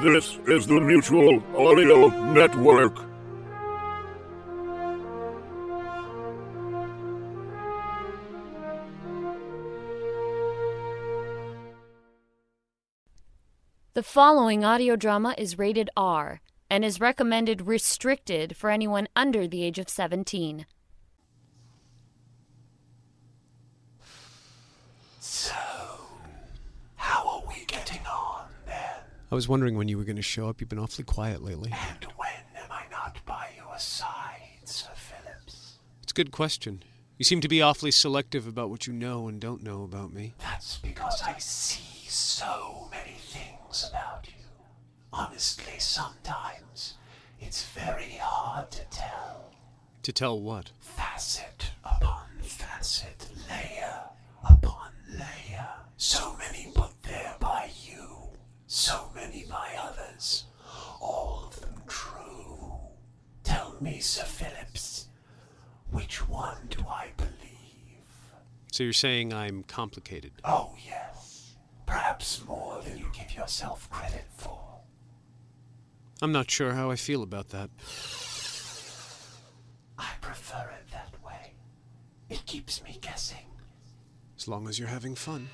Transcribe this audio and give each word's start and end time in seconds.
This 0.00 0.38
is 0.48 0.66
the 0.66 0.80
Mutual 0.80 1.42
Audio 1.56 2.08
Network. 2.32 2.96
The 13.94 14.02
following 14.02 14.64
audio 14.64 14.96
drama 14.96 15.34
is 15.36 15.58
rated 15.58 15.90
R 15.96 16.40
and 16.70 16.84
is 16.84 16.98
recommended 16.98 17.66
restricted 17.68 18.56
for 18.56 18.70
anyone 18.70 19.06
under 19.14 19.46
the 19.46 19.62
age 19.62 19.78
of 19.78 19.90
17. 19.90 20.64
So, 25.20 25.54
how 26.96 27.28
are 27.28 27.42
we 27.46 27.64
getting 27.66 28.04
on 28.06 28.46
then? 28.66 28.96
I 29.32 29.34
was 29.34 29.48
wondering 29.48 29.78
when 29.78 29.88
you 29.88 29.96
were 29.96 30.04
going 30.04 30.16
to 30.16 30.22
show 30.22 30.46
up. 30.50 30.60
You've 30.60 30.68
been 30.68 30.78
awfully 30.78 31.04
quiet 31.04 31.42
lately. 31.42 31.72
And 31.72 32.04
when 32.16 32.28
am 32.54 32.70
I 32.70 32.82
not 32.90 33.24
by 33.24 33.48
your 33.56 33.78
side, 33.78 34.58
Sir 34.64 34.90
Phillips? 34.94 35.78
It's 36.02 36.12
a 36.12 36.14
good 36.14 36.32
question. 36.32 36.82
You 37.16 37.24
seem 37.24 37.40
to 37.40 37.48
be 37.48 37.62
awfully 37.62 37.92
selective 37.92 38.46
about 38.46 38.68
what 38.68 38.86
you 38.86 38.92
know 38.92 39.28
and 39.28 39.40
don't 39.40 39.62
know 39.62 39.84
about 39.84 40.12
me. 40.12 40.34
That's 40.38 40.76
because 40.76 41.22
I 41.22 41.38
see 41.38 42.06
so 42.08 42.88
many 42.90 43.16
things 43.16 43.88
about 43.88 44.26
you. 44.28 44.44
Honestly, 45.14 45.78
sometimes 45.78 46.98
it's 47.40 47.64
very 47.68 48.18
hard 48.20 48.70
to 48.72 48.84
tell. 48.90 49.50
To 50.02 50.12
tell 50.12 50.38
what? 50.38 50.72
Facet 50.78 51.70
upon 51.82 52.26
facet, 52.42 53.28
layer 53.48 54.00
upon 54.44 54.90
layer. 55.08 55.68
So 55.96 56.36
many 56.36 56.70
put 56.74 57.02
there 57.02 57.34
by 57.40 57.70
you, 57.82 58.21
so 58.72 59.10
many 59.14 59.44
by 59.50 59.68
others, 59.78 60.44
all 60.98 61.44
of 61.46 61.60
them 61.60 61.82
true. 61.86 62.72
Tell 63.44 63.76
me, 63.82 64.00
Sir 64.00 64.24
Phillips, 64.24 65.08
which 65.90 66.26
one 66.26 66.56
do 66.70 66.82
I 66.88 67.08
believe? 67.18 67.28
So 68.72 68.82
you're 68.82 68.94
saying 68.94 69.34
I'm 69.34 69.62
complicated? 69.64 70.32
Oh, 70.42 70.74
yes. 70.86 71.52
Perhaps 71.84 72.46
more 72.46 72.80
than 72.82 72.96
you 72.96 73.04
give 73.12 73.34
yourself 73.36 73.90
credit 73.90 74.24
for. 74.38 74.58
I'm 76.22 76.32
not 76.32 76.50
sure 76.50 76.72
how 76.72 76.90
I 76.90 76.96
feel 76.96 77.22
about 77.22 77.50
that. 77.50 77.68
I 79.98 80.08
prefer 80.22 80.70
it 80.78 80.90
that 80.92 81.14
way. 81.22 81.52
It 82.30 82.46
keeps 82.46 82.82
me 82.82 82.96
guessing. 83.02 83.44
As 84.38 84.48
long 84.48 84.66
as 84.66 84.78
you're 84.78 84.88
having 84.88 85.14
fun. 85.14 85.50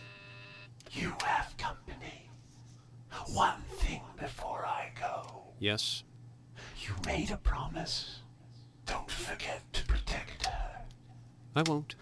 You 0.92 1.12
have 1.24 1.56
company. 1.56 1.87
One 3.32 3.62
thing 3.78 4.02
before 4.18 4.64
I 4.66 4.90
go. 4.98 5.44
Yes? 5.58 6.04
You 6.80 6.94
made 7.06 7.30
a 7.30 7.36
promise. 7.36 8.20
Don't 8.86 9.10
forget 9.10 9.62
to 9.74 9.84
protect 9.86 10.46
her. 10.46 10.82
I 11.54 11.62
won't. 11.62 11.94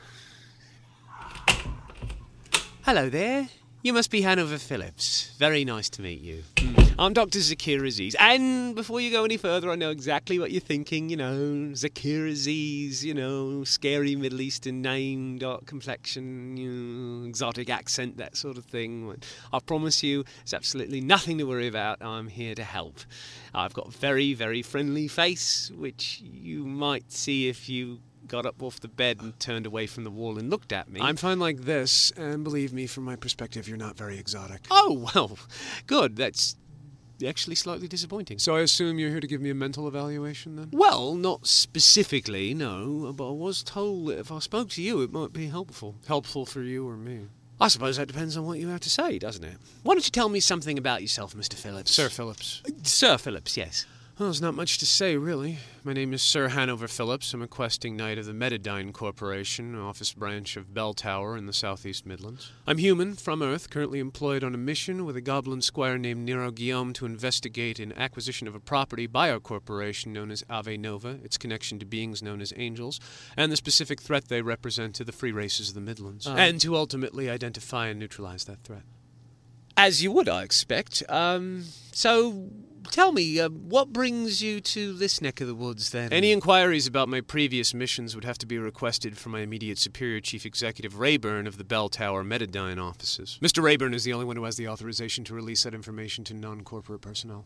Hello 2.82 3.08
there. 3.10 3.48
You 3.82 3.92
must 3.92 4.10
be 4.10 4.22
Hanover 4.22 4.58
Phillips. 4.58 5.32
Very 5.38 5.64
nice 5.64 5.90
to 5.90 6.02
meet 6.02 6.20
you. 6.20 6.44
Hmm. 6.58 6.85
I'm 6.98 7.12
Dr. 7.12 7.40
Zakir 7.40 7.86
Aziz. 7.86 8.16
And 8.18 8.74
before 8.74 9.02
you 9.02 9.10
go 9.10 9.24
any 9.24 9.36
further, 9.36 9.70
I 9.70 9.74
know 9.74 9.90
exactly 9.90 10.38
what 10.38 10.50
you're 10.50 10.62
thinking. 10.62 11.10
You 11.10 11.18
know, 11.18 11.42
Zakir 11.74 12.26
Aziz, 12.26 13.04
you 13.04 13.12
know, 13.12 13.64
scary 13.64 14.16
Middle 14.16 14.40
Eastern 14.40 14.80
name, 14.80 15.36
dark 15.36 15.66
complexion, 15.66 16.56
you 16.56 16.72
know, 16.72 17.28
exotic 17.28 17.68
accent, 17.68 18.16
that 18.16 18.34
sort 18.34 18.56
of 18.56 18.64
thing. 18.64 19.14
I 19.52 19.58
promise 19.58 20.02
you, 20.02 20.24
it's 20.40 20.54
absolutely 20.54 21.02
nothing 21.02 21.36
to 21.36 21.44
worry 21.44 21.68
about. 21.68 22.00
I'm 22.00 22.28
here 22.28 22.54
to 22.54 22.64
help. 22.64 23.00
I've 23.52 23.74
got 23.74 23.88
a 23.88 23.90
very, 23.90 24.32
very 24.32 24.62
friendly 24.62 25.06
face, 25.06 25.70
which 25.76 26.22
you 26.24 26.64
might 26.64 27.12
see 27.12 27.50
if 27.50 27.68
you 27.68 27.98
got 28.26 28.46
up 28.46 28.62
off 28.62 28.80
the 28.80 28.88
bed 28.88 29.20
and 29.20 29.38
turned 29.38 29.66
away 29.66 29.86
from 29.86 30.04
the 30.04 30.10
wall 30.10 30.38
and 30.38 30.48
looked 30.48 30.72
at 30.72 30.90
me. 30.90 31.00
I'm 31.02 31.16
fine 31.16 31.38
like 31.38 31.60
this, 31.60 32.10
and 32.16 32.42
believe 32.42 32.72
me, 32.72 32.86
from 32.86 33.04
my 33.04 33.16
perspective, 33.16 33.68
you're 33.68 33.76
not 33.76 33.98
very 33.98 34.18
exotic. 34.18 34.62
Oh, 34.70 35.10
well, 35.14 35.38
good. 35.86 36.16
That's 36.16 36.56
actually 37.24 37.54
slightly 37.54 37.88
disappointing. 37.88 38.38
So 38.38 38.56
I 38.56 38.60
assume 38.60 38.98
you're 38.98 39.10
here 39.10 39.20
to 39.20 39.26
give 39.26 39.40
me 39.40 39.50
a 39.50 39.54
mental 39.54 39.88
evaluation 39.88 40.56
then? 40.56 40.68
Well, 40.72 41.14
not 41.14 41.46
specifically, 41.46 42.52
no, 42.52 43.12
but 43.12 43.28
I 43.28 43.32
was 43.32 43.62
told 43.62 44.08
that 44.08 44.18
if 44.18 44.30
I 44.30 44.38
spoke 44.40 44.70
to 44.70 44.82
you, 44.82 45.02
it 45.02 45.12
might 45.12 45.32
be 45.32 45.46
helpful. 45.46 45.96
Helpful 46.06 46.44
for 46.44 46.62
you 46.62 46.86
or 46.86 46.96
me? 46.96 47.28
I 47.58 47.68
suppose 47.68 47.96
that 47.96 48.08
depends 48.08 48.36
on 48.36 48.44
what 48.44 48.58
you 48.58 48.68
have 48.68 48.80
to 48.80 48.90
say, 48.90 49.18
doesn't 49.18 49.44
it? 49.44 49.56
Why 49.82 49.94
don't 49.94 50.04
you 50.04 50.10
tell 50.10 50.28
me 50.28 50.40
something 50.40 50.76
about 50.76 51.00
yourself, 51.00 51.34
Mr. 51.34 51.54
Phillips? 51.54 51.92
Sir 51.92 52.10
Phillips. 52.10 52.62
Sir 52.82 53.16
Phillips, 53.16 53.56
yes. 53.56 53.86
Well, 54.18 54.28
there's 54.28 54.40
not 54.40 54.54
much 54.54 54.78
to 54.78 54.86
say, 54.86 55.18
really. 55.18 55.58
My 55.84 55.92
name 55.92 56.14
is 56.14 56.22
Sir 56.22 56.48
Hanover 56.48 56.88
Phillips. 56.88 57.34
I'm 57.34 57.42
a 57.42 57.46
questing 57.46 57.98
knight 57.98 58.16
of 58.16 58.24
the 58.24 58.32
Metadyne 58.32 58.94
Corporation, 58.94 59.74
office 59.78 60.14
branch 60.14 60.56
of 60.56 60.72
Bell 60.72 60.94
Tower 60.94 61.36
in 61.36 61.44
the 61.44 61.52
southeast 61.52 62.06
Midlands. 62.06 62.50
I'm 62.66 62.78
human, 62.78 63.16
from 63.16 63.42
Earth, 63.42 63.68
currently 63.68 63.98
employed 63.98 64.42
on 64.42 64.54
a 64.54 64.58
mission 64.58 65.04
with 65.04 65.16
a 65.18 65.20
goblin 65.20 65.60
squire 65.60 65.98
named 65.98 66.24
Nero 66.24 66.50
Guillaume 66.50 66.94
to 66.94 67.04
investigate 67.04 67.78
an 67.78 67.92
acquisition 67.92 68.48
of 68.48 68.54
a 68.54 68.58
property 68.60 69.06
by 69.06 69.30
our 69.30 69.38
corporation 69.38 70.14
known 70.14 70.30
as 70.30 70.42
Ave 70.48 70.78
Nova, 70.78 71.18
its 71.22 71.36
connection 71.36 71.78
to 71.80 71.84
beings 71.84 72.22
known 72.22 72.40
as 72.40 72.54
angels, 72.56 72.98
and 73.36 73.52
the 73.52 73.56
specific 73.56 74.00
threat 74.00 74.28
they 74.28 74.40
represent 74.40 74.94
to 74.94 75.04
the 75.04 75.12
free 75.12 75.32
races 75.32 75.68
of 75.68 75.74
the 75.74 75.82
Midlands, 75.82 76.26
Um. 76.26 76.38
and 76.38 76.58
to 76.62 76.74
ultimately 76.74 77.28
identify 77.28 77.88
and 77.88 78.00
neutralize 78.00 78.44
that 78.46 78.62
threat. 78.64 78.84
As 79.76 80.02
you 80.02 80.10
would, 80.12 80.26
I 80.26 80.42
expect. 80.42 81.02
Um, 81.10 81.64
so 81.92 82.48
tell 82.86 83.12
me, 83.12 83.38
uh, 83.40 83.48
what 83.48 83.92
brings 83.92 84.42
you 84.42 84.60
to 84.60 84.92
this 84.92 85.20
neck 85.20 85.40
of 85.40 85.46
the 85.46 85.54
woods 85.54 85.90
then? 85.90 86.12
Any 86.12 86.32
inquiries 86.32 86.86
about 86.86 87.08
my 87.08 87.20
previous 87.20 87.74
missions 87.74 88.14
would 88.14 88.24
have 88.24 88.38
to 88.38 88.46
be 88.46 88.58
requested 88.58 89.16
from 89.18 89.32
my 89.32 89.40
immediate 89.40 89.78
superior, 89.78 90.20
Chief 90.20 90.46
Executive 90.46 90.98
Rayburn 90.98 91.46
of 91.46 91.58
the 91.58 91.64
Bell 91.64 91.88
Tower 91.88 92.24
Metadyne 92.24 92.82
offices. 92.82 93.38
Mr. 93.42 93.62
Rayburn 93.62 93.94
is 93.94 94.04
the 94.04 94.12
only 94.12 94.24
one 94.24 94.36
who 94.36 94.44
has 94.44 94.56
the 94.56 94.68
authorization 94.68 95.24
to 95.24 95.34
release 95.34 95.64
that 95.64 95.74
information 95.74 96.24
to 96.24 96.34
non 96.34 96.62
corporate 96.62 97.00
personnel. 97.00 97.44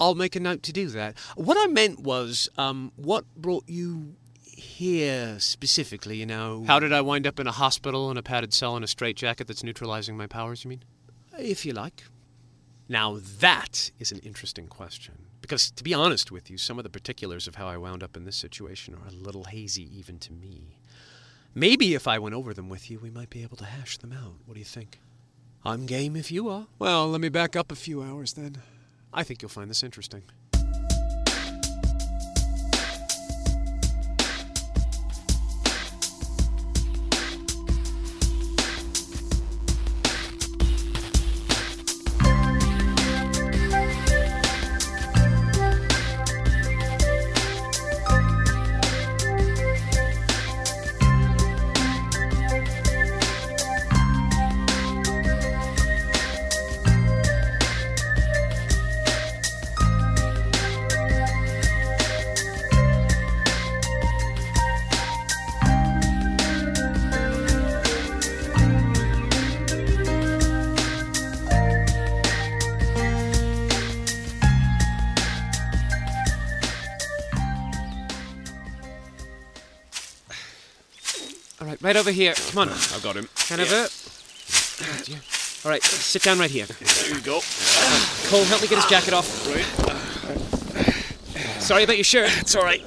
I'll 0.00 0.14
make 0.14 0.34
a 0.34 0.40
note 0.40 0.62
to 0.64 0.72
do 0.72 0.88
that. 0.88 1.16
What 1.36 1.56
I 1.58 1.66
meant 1.66 2.00
was, 2.00 2.48
um, 2.58 2.92
what 2.96 3.24
brought 3.36 3.68
you 3.68 4.16
here 4.42 5.38
specifically, 5.38 6.16
you 6.16 6.26
know? 6.26 6.64
How 6.66 6.78
did 6.78 6.92
I 6.92 7.00
wind 7.00 7.26
up 7.26 7.38
in 7.38 7.46
a 7.46 7.52
hospital 7.52 8.10
in 8.10 8.16
a 8.16 8.22
padded 8.22 8.52
cell 8.52 8.76
in 8.76 8.82
a 8.82 8.86
straitjacket 8.86 9.46
that's 9.46 9.62
neutralizing 9.62 10.16
my 10.16 10.26
powers, 10.26 10.64
you 10.64 10.70
mean? 10.70 10.84
If 11.38 11.64
you 11.64 11.72
like. 11.72 12.04
Now, 12.88 13.18
that 13.40 13.90
is 13.98 14.12
an 14.12 14.18
interesting 14.18 14.66
question. 14.66 15.14
Because, 15.40 15.70
to 15.70 15.84
be 15.84 15.94
honest 15.94 16.30
with 16.30 16.50
you, 16.50 16.58
some 16.58 16.78
of 16.78 16.84
the 16.84 16.90
particulars 16.90 17.46
of 17.46 17.56
how 17.56 17.66
I 17.66 17.76
wound 17.76 18.02
up 18.02 18.16
in 18.16 18.24
this 18.24 18.36
situation 18.36 18.94
are 18.94 19.08
a 19.08 19.12
little 19.12 19.44
hazy 19.44 19.88
even 19.98 20.18
to 20.20 20.32
me. 20.32 20.78
Maybe 21.54 21.94
if 21.94 22.08
I 22.08 22.18
went 22.18 22.34
over 22.34 22.52
them 22.52 22.68
with 22.68 22.90
you, 22.90 22.98
we 22.98 23.10
might 23.10 23.30
be 23.30 23.42
able 23.42 23.56
to 23.58 23.64
hash 23.64 23.98
them 23.98 24.12
out. 24.12 24.34
What 24.44 24.54
do 24.54 24.60
you 24.60 24.64
think? 24.64 25.00
I'm 25.64 25.86
game 25.86 26.16
if 26.16 26.30
you 26.30 26.48
are. 26.48 26.66
Well, 26.78 27.08
let 27.08 27.20
me 27.20 27.28
back 27.28 27.56
up 27.56 27.70
a 27.72 27.76
few 27.76 28.02
hours 28.02 28.32
then. 28.34 28.58
I 29.12 29.22
think 29.22 29.40
you'll 29.40 29.48
find 29.48 29.70
this 29.70 29.82
interesting. 29.82 30.22
Right, 81.94 81.98
right 81.98 82.00
over 82.00 82.10
here. 82.10 82.34
Come 82.50 82.68
on. 82.68 82.68
I've 82.70 83.02
got 83.02 83.16
him. 83.16 83.28
Hanover. 83.48 83.88
Dear. 85.04 85.20
All 85.64 85.70
right, 85.70 85.82
sit 85.82 86.22
down 86.22 86.38
right 86.38 86.50
here. 86.50 86.66
There 86.66 87.14
you 87.14 87.20
go. 87.22 87.40
Cole, 88.28 88.44
help 88.44 88.60
me 88.60 88.68
get 88.68 88.76
his 88.76 88.86
jacket 88.86 89.14
off. 89.14 89.24
Sorry 91.60 91.84
about 91.84 91.96
your 91.96 92.04
shirt. 92.04 92.30
It's 92.38 92.54
all 92.54 92.64
right. 92.64 92.82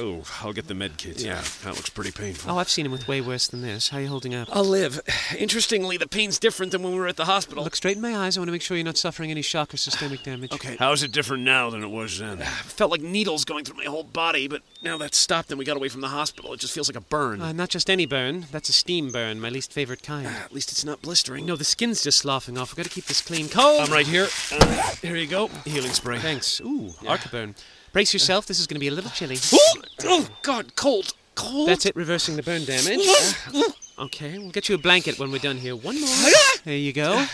Oh, 0.00 0.22
I'll 0.42 0.52
get 0.52 0.68
the 0.68 0.74
med 0.74 0.96
kit. 0.96 1.20
Yeah, 1.20 1.42
that 1.64 1.74
looks 1.74 1.90
pretty 1.90 2.12
painful. 2.12 2.52
Oh, 2.52 2.58
I've 2.58 2.68
seen 2.68 2.86
him 2.86 2.92
with 2.92 3.08
way 3.08 3.20
worse 3.20 3.48
than 3.48 3.62
this. 3.62 3.88
How 3.88 3.98
are 3.98 4.00
you 4.02 4.08
holding 4.08 4.34
up? 4.34 4.48
I'll 4.52 4.64
live. 4.64 5.00
Interestingly, 5.36 5.96
the 5.96 6.06
pain's 6.06 6.38
different 6.38 6.70
than 6.72 6.82
when 6.82 6.92
we 6.92 6.98
were 6.98 7.08
at 7.08 7.16
the 7.16 7.24
hospital. 7.24 7.64
Look 7.64 7.74
straight 7.74 7.96
in 7.96 8.02
my 8.02 8.16
eyes. 8.16 8.36
I 8.36 8.40
want 8.40 8.48
to 8.48 8.52
make 8.52 8.62
sure 8.62 8.76
you're 8.76 8.84
not 8.84 8.96
suffering 8.96 9.30
any 9.30 9.42
shock 9.42 9.74
or 9.74 9.76
systemic 9.76 10.22
damage. 10.22 10.52
Okay. 10.52 10.76
How's 10.78 11.02
it 11.02 11.10
different 11.10 11.42
now 11.42 11.70
than 11.70 11.82
it 11.82 11.88
was 11.88 12.18
then? 12.18 12.38
felt 12.38 12.90
like 12.90 13.00
needles 13.00 13.44
going 13.44 13.64
through 13.64 13.76
my 13.76 13.84
whole 13.84 14.04
body, 14.04 14.46
but 14.46 14.62
now 14.82 14.96
that's 14.98 15.18
stopped 15.18 15.50
and 15.50 15.58
we 15.58 15.64
got 15.64 15.76
away 15.76 15.88
from 15.88 16.00
the 16.00 16.08
hospital. 16.08 16.52
It 16.52 16.60
just 16.60 16.74
feels 16.74 16.88
like 16.88 16.96
a 16.96 17.00
burn. 17.00 17.40
Uh, 17.40 17.52
not 17.52 17.68
just 17.68 17.90
any 17.90 18.06
burn. 18.06 18.46
That's 18.52 18.68
a 18.68 18.72
steam 18.72 19.10
burn, 19.10 19.40
my 19.40 19.48
least 19.48 19.72
favorite 19.72 20.02
kind. 20.02 20.26
At 20.28 20.52
least 20.52 20.70
it's 20.70 20.84
not 20.84 21.02
blistering. 21.02 21.44
No, 21.44 21.56
the 21.56 21.64
skin's 21.64 22.02
just 22.02 22.18
sloughing 22.18 22.56
off. 22.56 22.70
We've 22.70 22.76
got 22.76 22.84
to 22.84 22.94
keep 22.94 23.06
this 23.06 23.20
clean. 23.20 23.48
Cole! 23.48 23.80
I'm 23.80 23.90
right 23.92 24.06
here. 24.06 24.28
Uh, 24.52 24.82
here 25.02 25.16
you 25.16 25.26
go. 25.26 25.48
Healing 25.64 25.92
spray. 25.92 26.18
Thanks. 26.18 26.60
Ooh, 26.60 26.94
Arcaburn. 27.02 27.54
Brace 27.92 28.12
yourself. 28.12 28.46
This 28.46 28.60
is 28.60 28.66
going 28.66 28.76
to 28.76 28.80
be 28.80 28.88
a 28.88 28.92
little 28.92 29.10
chilly. 29.10 29.38
Oh, 30.04 30.28
God, 30.42 30.76
cold. 30.76 31.12
Cold. 31.34 31.68
That's 31.68 31.84
it, 31.84 31.96
reversing 31.96 32.36
the 32.36 32.42
burn 32.44 32.64
damage. 32.64 33.00
Uh, 33.52 33.62
okay, 34.04 34.38
we'll 34.38 34.52
get 34.52 34.68
you 34.68 34.76
a 34.76 34.78
blanket 34.78 35.18
when 35.18 35.32
we're 35.32 35.40
done 35.40 35.56
here. 35.56 35.74
One 35.74 36.00
more. 36.00 36.08
There 36.64 36.76
you 36.76 36.92
go. 36.92 37.26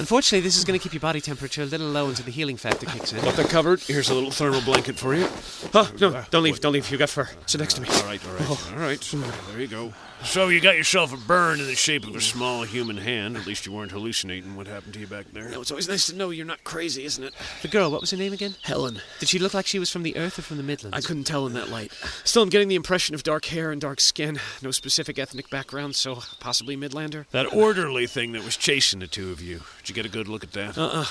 Unfortunately, 0.00 0.40
this 0.40 0.56
is 0.56 0.64
going 0.64 0.78
to 0.78 0.82
keep 0.82 0.94
your 0.94 1.00
body 1.00 1.20
temperature 1.20 1.60
a 1.60 1.66
little 1.66 1.86
low 1.86 2.08
until 2.08 2.24
the 2.24 2.30
healing 2.30 2.56
factor 2.56 2.86
kicks 2.86 3.12
in. 3.12 3.22
Got 3.22 3.34
that 3.34 3.50
covered. 3.50 3.80
Here's 3.80 4.08
a 4.08 4.14
little 4.14 4.30
thermal 4.30 4.62
blanket 4.62 4.96
for 4.96 5.14
you. 5.14 5.28
Oh, 5.74 5.92
no, 6.00 6.24
don't 6.30 6.42
leave, 6.42 6.58
don't 6.58 6.72
leave. 6.72 6.90
You 6.90 6.96
got 6.96 7.10
fur. 7.10 7.28
Sit 7.44 7.60
next 7.60 7.74
to 7.74 7.82
me. 7.82 7.88
All 7.90 8.04
right, 8.04 8.26
all 8.26 8.32
right, 8.32 8.46
oh. 8.48 8.72
all 8.72 8.80
right. 8.80 9.14
There 9.50 9.60
you 9.60 9.66
go. 9.68 9.92
So 10.22 10.48
you 10.48 10.60
got 10.60 10.76
yourself 10.76 11.14
a 11.14 11.16
burn 11.16 11.60
in 11.60 11.66
the 11.66 11.74
shape 11.74 12.06
of 12.06 12.14
a 12.14 12.20
small 12.20 12.62
human 12.62 12.98
hand. 12.98 13.38
At 13.38 13.46
least 13.46 13.64
you 13.64 13.72
weren't 13.72 13.90
hallucinating 13.90 14.54
what 14.54 14.66
happened 14.66 14.92
to 14.94 15.00
you 15.00 15.06
back 15.06 15.26
there. 15.32 15.48
No, 15.48 15.62
it's 15.62 15.70
always 15.70 15.88
nice 15.88 16.06
to 16.06 16.14
know 16.14 16.28
you're 16.28 16.44
not 16.44 16.62
crazy, 16.62 17.04
isn't 17.04 17.24
it? 17.24 17.32
The 17.62 17.68
girl, 17.68 17.90
what 17.90 18.02
was 18.02 18.10
her 18.10 18.18
name 18.18 18.34
again? 18.34 18.54
Helen. 18.62 19.00
Did 19.18 19.30
she 19.30 19.38
look 19.38 19.54
like 19.54 19.66
she 19.66 19.78
was 19.78 19.90
from 19.90 20.02
the 20.02 20.16
Earth 20.18 20.38
or 20.38 20.42
from 20.42 20.58
the 20.58 20.62
Midlands? 20.62 20.96
I 20.96 21.00
couldn't 21.00 21.24
tell 21.24 21.46
in 21.46 21.54
that 21.54 21.70
light. 21.70 21.92
Still, 22.24 22.42
I'm 22.42 22.50
getting 22.50 22.68
the 22.68 22.74
impression 22.74 23.14
of 23.14 23.22
dark 23.22 23.46
hair 23.46 23.72
and 23.72 23.80
dark 23.80 23.98
skin. 23.98 24.38
No 24.62 24.70
specific 24.70 25.18
ethnic 25.18 25.48
background, 25.48 25.96
so 25.96 26.22
possibly 26.38 26.76
Midlander. 26.76 27.24
That 27.30 27.52
orderly 27.52 28.06
thing 28.06 28.32
that 28.32 28.44
was 28.44 28.58
chasing 28.58 29.00
the 29.00 29.06
two 29.06 29.32
of 29.32 29.40
you. 29.40 29.62
Did 29.90 29.96
you 29.96 30.02
get 30.04 30.14
a 30.14 30.16
good 30.18 30.28
look 30.28 30.44
at 30.44 30.52
that? 30.52 30.78
Uh-uh. 30.78 31.04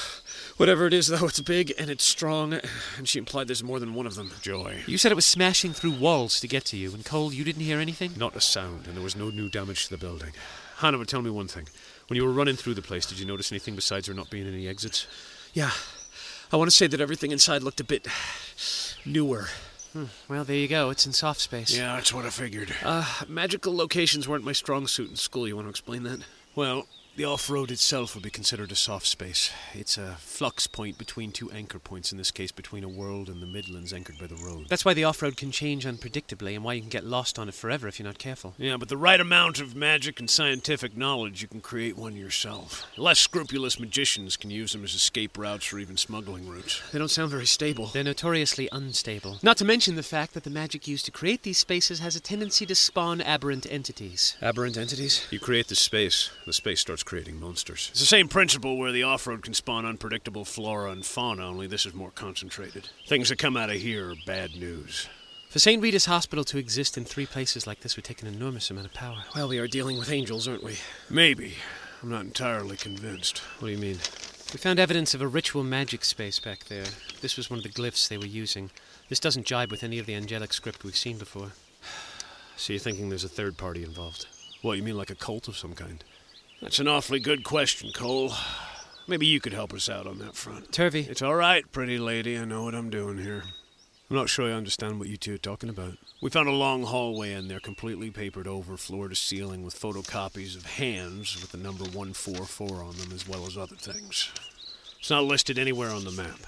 Whatever 0.55 0.87
it 0.87 0.93
is, 0.93 1.07
though, 1.07 1.25
it's 1.25 1.41
big 1.41 1.73
and 1.77 1.89
it's 1.89 2.05
strong, 2.05 2.61
and 2.97 3.09
she 3.09 3.19
implied 3.19 3.49
there's 3.49 3.61
more 3.61 3.77
than 3.77 3.93
one 3.93 4.07
of 4.07 4.15
them. 4.15 4.31
Joy. 4.41 4.83
You 4.87 4.97
said 4.97 5.11
it 5.11 5.15
was 5.15 5.25
smashing 5.25 5.73
through 5.73 5.91
walls 5.91 6.39
to 6.39 6.47
get 6.47 6.63
to 6.67 6.77
you, 6.77 6.93
and 6.93 7.03
Cole, 7.03 7.33
you 7.33 7.43
didn't 7.43 7.63
hear 7.63 7.79
anything? 7.79 8.13
Not 8.15 8.37
a 8.37 8.39
sound, 8.39 8.87
and 8.87 8.95
there 8.95 9.03
was 9.03 9.17
no 9.17 9.31
new 9.31 9.49
damage 9.49 9.83
to 9.83 9.89
the 9.89 9.97
building. 9.97 10.29
Hanover, 10.77 11.03
tell 11.03 11.21
me 11.21 11.29
one 11.29 11.49
thing. 11.49 11.67
When 12.07 12.15
you 12.15 12.23
were 12.23 12.31
running 12.31 12.55
through 12.55 12.75
the 12.75 12.81
place, 12.81 13.05
did 13.05 13.19
you 13.19 13.25
notice 13.25 13.51
anything 13.51 13.75
besides 13.75 14.05
there 14.05 14.15
not 14.15 14.29
being 14.29 14.47
any 14.47 14.65
exits? 14.65 15.07
Yeah. 15.53 15.71
I 16.53 16.55
want 16.55 16.71
to 16.71 16.75
say 16.75 16.87
that 16.87 17.01
everything 17.01 17.31
inside 17.31 17.63
looked 17.63 17.81
a 17.81 17.83
bit 17.83 18.07
newer. 19.05 19.47
Hmm. 19.91 20.05
Well, 20.29 20.45
there 20.45 20.55
you 20.55 20.69
go. 20.69 20.89
It's 20.89 21.05
in 21.05 21.11
soft 21.11 21.41
space. 21.41 21.75
Yeah, 21.75 21.95
that's 21.95 22.13
what 22.13 22.25
I 22.25 22.29
figured. 22.29 22.73
Uh, 22.81 23.23
magical 23.27 23.75
locations 23.75 24.25
weren't 24.25 24.45
my 24.45 24.53
strong 24.53 24.87
suit 24.87 25.09
in 25.09 25.17
school. 25.17 25.49
You 25.49 25.57
want 25.57 25.65
to 25.65 25.69
explain 25.69 26.03
that? 26.03 26.21
Well, 26.55 26.87
the 27.19 27.25
off 27.25 27.49
road 27.49 27.69
itself 27.69 28.15
would 28.15 28.23
be 28.23 28.29
considered 28.29 28.71
a 28.71 28.75
soft 28.75 29.05
space. 29.05 29.51
It's 29.73 29.97
a 29.97 30.15
flux 30.19 30.67
point 30.67 30.97
between 30.97 31.33
two 31.33 31.51
anchor 31.51 31.77
points, 31.77 32.13
in 32.13 32.17
this 32.17 32.31
case 32.31 32.53
between 32.53 32.81
a 32.81 32.87
world 32.87 33.27
and 33.27 33.41
the 33.41 33.45
Midlands 33.45 33.91
anchored 33.91 34.17
by 34.17 34.27
the 34.27 34.37
road. 34.37 34.67
That's 34.69 34.85
why 34.85 34.93
the 34.93 35.03
off 35.03 35.21
road 35.21 35.35
can 35.35 35.51
change 35.51 35.85
unpredictably 35.85 36.55
and 36.55 36.63
why 36.63 36.75
you 36.75 36.79
can 36.79 36.89
get 36.89 37.03
lost 37.03 37.37
on 37.37 37.49
it 37.49 37.55
forever 37.55 37.89
if 37.89 37.99
you're 37.99 38.07
not 38.07 38.19
careful. 38.19 38.53
Yeah, 38.57 38.77
but 38.77 38.87
the 38.87 38.95
right 38.95 39.19
amount 39.19 39.59
of 39.59 39.75
magic 39.75 40.21
and 40.21 40.29
scientific 40.29 40.95
knowledge, 40.95 41.41
you 41.41 41.49
can 41.49 41.59
create 41.59 41.97
one 41.97 42.15
yourself. 42.15 42.87
Less 42.95 43.19
scrupulous 43.19 43.81
magicians 43.81 44.37
can 44.37 44.49
use 44.49 44.71
them 44.71 44.85
as 44.85 44.93
escape 44.93 45.37
routes 45.37 45.73
or 45.73 45.79
even 45.79 45.97
smuggling 45.97 46.47
routes. 46.47 46.81
They 46.93 46.99
don't 46.99 47.11
sound 47.11 47.31
very 47.31 47.47
stable. 47.47 47.87
They're 47.87 48.01
notoriously 48.01 48.69
unstable. 48.71 49.39
Not 49.43 49.57
to 49.57 49.65
mention 49.65 49.97
the 49.97 50.03
fact 50.03 50.33
that 50.35 50.45
the 50.45 50.49
magic 50.49 50.87
used 50.87 51.03
to 51.03 51.11
create 51.11 51.43
these 51.43 51.57
spaces 51.57 51.99
has 51.99 52.15
a 52.15 52.21
tendency 52.21 52.65
to 52.67 52.75
spawn 52.75 53.19
aberrant 53.19 53.67
entities. 53.69 54.37
Aberrant 54.41 54.77
entities? 54.77 55.27
You 55.31 55.41
create 55.41 55.67
the 55.67 55.75
space, 55.75 56.29
the 56.45 56.53
space 56.53 56.79
starts 56.79 57.03
creating 57.09 57.39
monsters. 57.39 57.87
It's 57.89 58.01
the 58.01 58.05
same 58.05 58.27
principle 58.27 58.77
where 58.77 58.91
the 58.91 59.01
off 59.01 59.25
road 59.25 59.41
can 59.41 59.55
spawn 59.55 59.83
unpredictable 59.83 60.45
flora 60.45 60.91
and 60.91 61.03
fauna, 61.03 61.43
only 61.43 61.65
this 61.65 61.87
is 61.87 61.95
more 61.95 62.11
concentrated. 62.11 62.89
Things 63.07 63.29
that 63.29 63.39
come 63.39 63.57
out 63.57 63.71
of 63.71 63.77
here 63.77 64.11
are 64.11 64.15
bad 64.27 64.51
news. 64.55 65.09
For 65.49 65.57
St. 65.57 65.81
Rita's 65.81 66.05
Hospital 66.05 66.43
to 66.43 66.59
exist 66.59 66.99
in 66.99 67.05
three 67.05 67.25
places 67.25 67.65
like 67.65 67.79
this 67.79 67.95
would 67.95 68.05
take 68.05 68.21
an 68.21 68.27
enormous 68.27 68.69
amount 68.69 68.85
of 68.85 68.93
power. 68.93 69.23
Well, 69.35 69.47
we 69.47 69.57
are 69.57 69.67
dealing 69.67 69.97
with 69.97 70.11
angels, 70.11 70.47
aren't 70.47 70.63
we? 70.63 70.75
Maybe. 71.09 71.55
I'm 72.03 72.11
not 72.11 72.25
entirely 72.25 72.77
convinced. 72.77 73.39
What 73.57 73.69
do 73.69 73.73
you 73.73 73.79
mean? 73.79 73.97
We 74.53 74.59
found 74.59 74.77
evidence 74.77 75.15
of 75.15 75.21
a 75.23 75.27
ritual 75.27 75.63
magic 75.63 76.05
space 76.05 76.37
back 76.37 76.65
there. 76.65 76.85
This 77.21 77.37
was 77.37 77.49
one 77.49 77.57
of 77.57 77.63
the 77.63 77.71
glyphs 77.71 78.07
they 78.07 78.19
were 78.19 78.27
using. 78.27 78.69
This 79.09 79.19
doesn't 79.19 79.47
jibe 79.47 79.71
with 79.71 79.83
any 79.83 79.97
of 79.97 80.05
the 80.05 80.13
angelic 80.13 80.53
script 80.53 80.83
we've 80.83 80.95
seen 80.95 81.17
before. 81.17 81.53
So 82.55 82.73
you're 82.73 82.81
thinking 82.81 83.07
there's 83.07 83.23
a 83.23 83.29
third 83.29 83.57
party 83.57 83.85
involved? 83.85 84.27
What, 84.61 84.75
you 84.75 84.83
mean 84.83 84.97
like 84.97 85.09
a 85.09 85.15
cult 85.15 85.47
of 85.47 85.55
some 85.55 85.73
kind? 85.75 86.03
That's 86.61 86.79
an 86.79 86.87
awfully 86.87 87.19
good 87.19 87.43
question, 87.43 87.91
Cole. 87.93 88.33
Maybe 89.07 89.25
you 89.25 89.39
could 89.39 89.53
help 89.53 89.73
us 89.73 89.89
out 89.89 90.05
on 90.05 90.19
that 90.19 90.35
front. 90.35 90.71
Turvey. 90.71 91.07
It's 91.09 91.21
all 91.21 91.35
right, 91.35 91.69
pretty 91.71 91.97
lady. 91.97 92.37
I 92.37 92.45
know 92.45 92.63
what 92.63 92.75
I'm 92.75 92.89
doing 92.89 93.17
here. 93.17 93.43
I'm 94.09 94.15
not 94.15 94.29
sure 94.29 94.49
I 94.49 94.53
understand 94.53 94.99
what 94.99 95.07
you 95.07 95.17
two 95.17 95.35
are 95.35 95.37
talking 95.37 95.69
about. 95.69 95.97
We 96.21 96.29
found 96.29 96.49
a 96.49 96.53
long 96.53 96.83
hallway 96.83 97.31
in 97.31 97.47
there, 97.47 97.59
completely 97.59 98.11
papered 98.11 98.47
over, 98.47 98.75
floor 98.75 99.07
to 99.07 99.15
ceiling, 99.15 99.63
with 99.63 99.79
photocopies 99.79 100.57
of 100.57 100.65
hands 100.65 101.39
with 101.39 101.51
the 101.51 101.57
number 101.57 101.85
144 101.85 102.83
on 102.83 102.97
them, 102.97 103.11
as 103.13 103.27
well 103.27 103.45
as 103.45 103.57
other 103.57 103.75
things. 103.75 104.31
It's 104.99 105.09
not 105.09 105.23
listed 105.23 105.57
anywhere 105.57 105.91
on 105.91 106.03
the 106.03 106.11
map. 106.11 106.39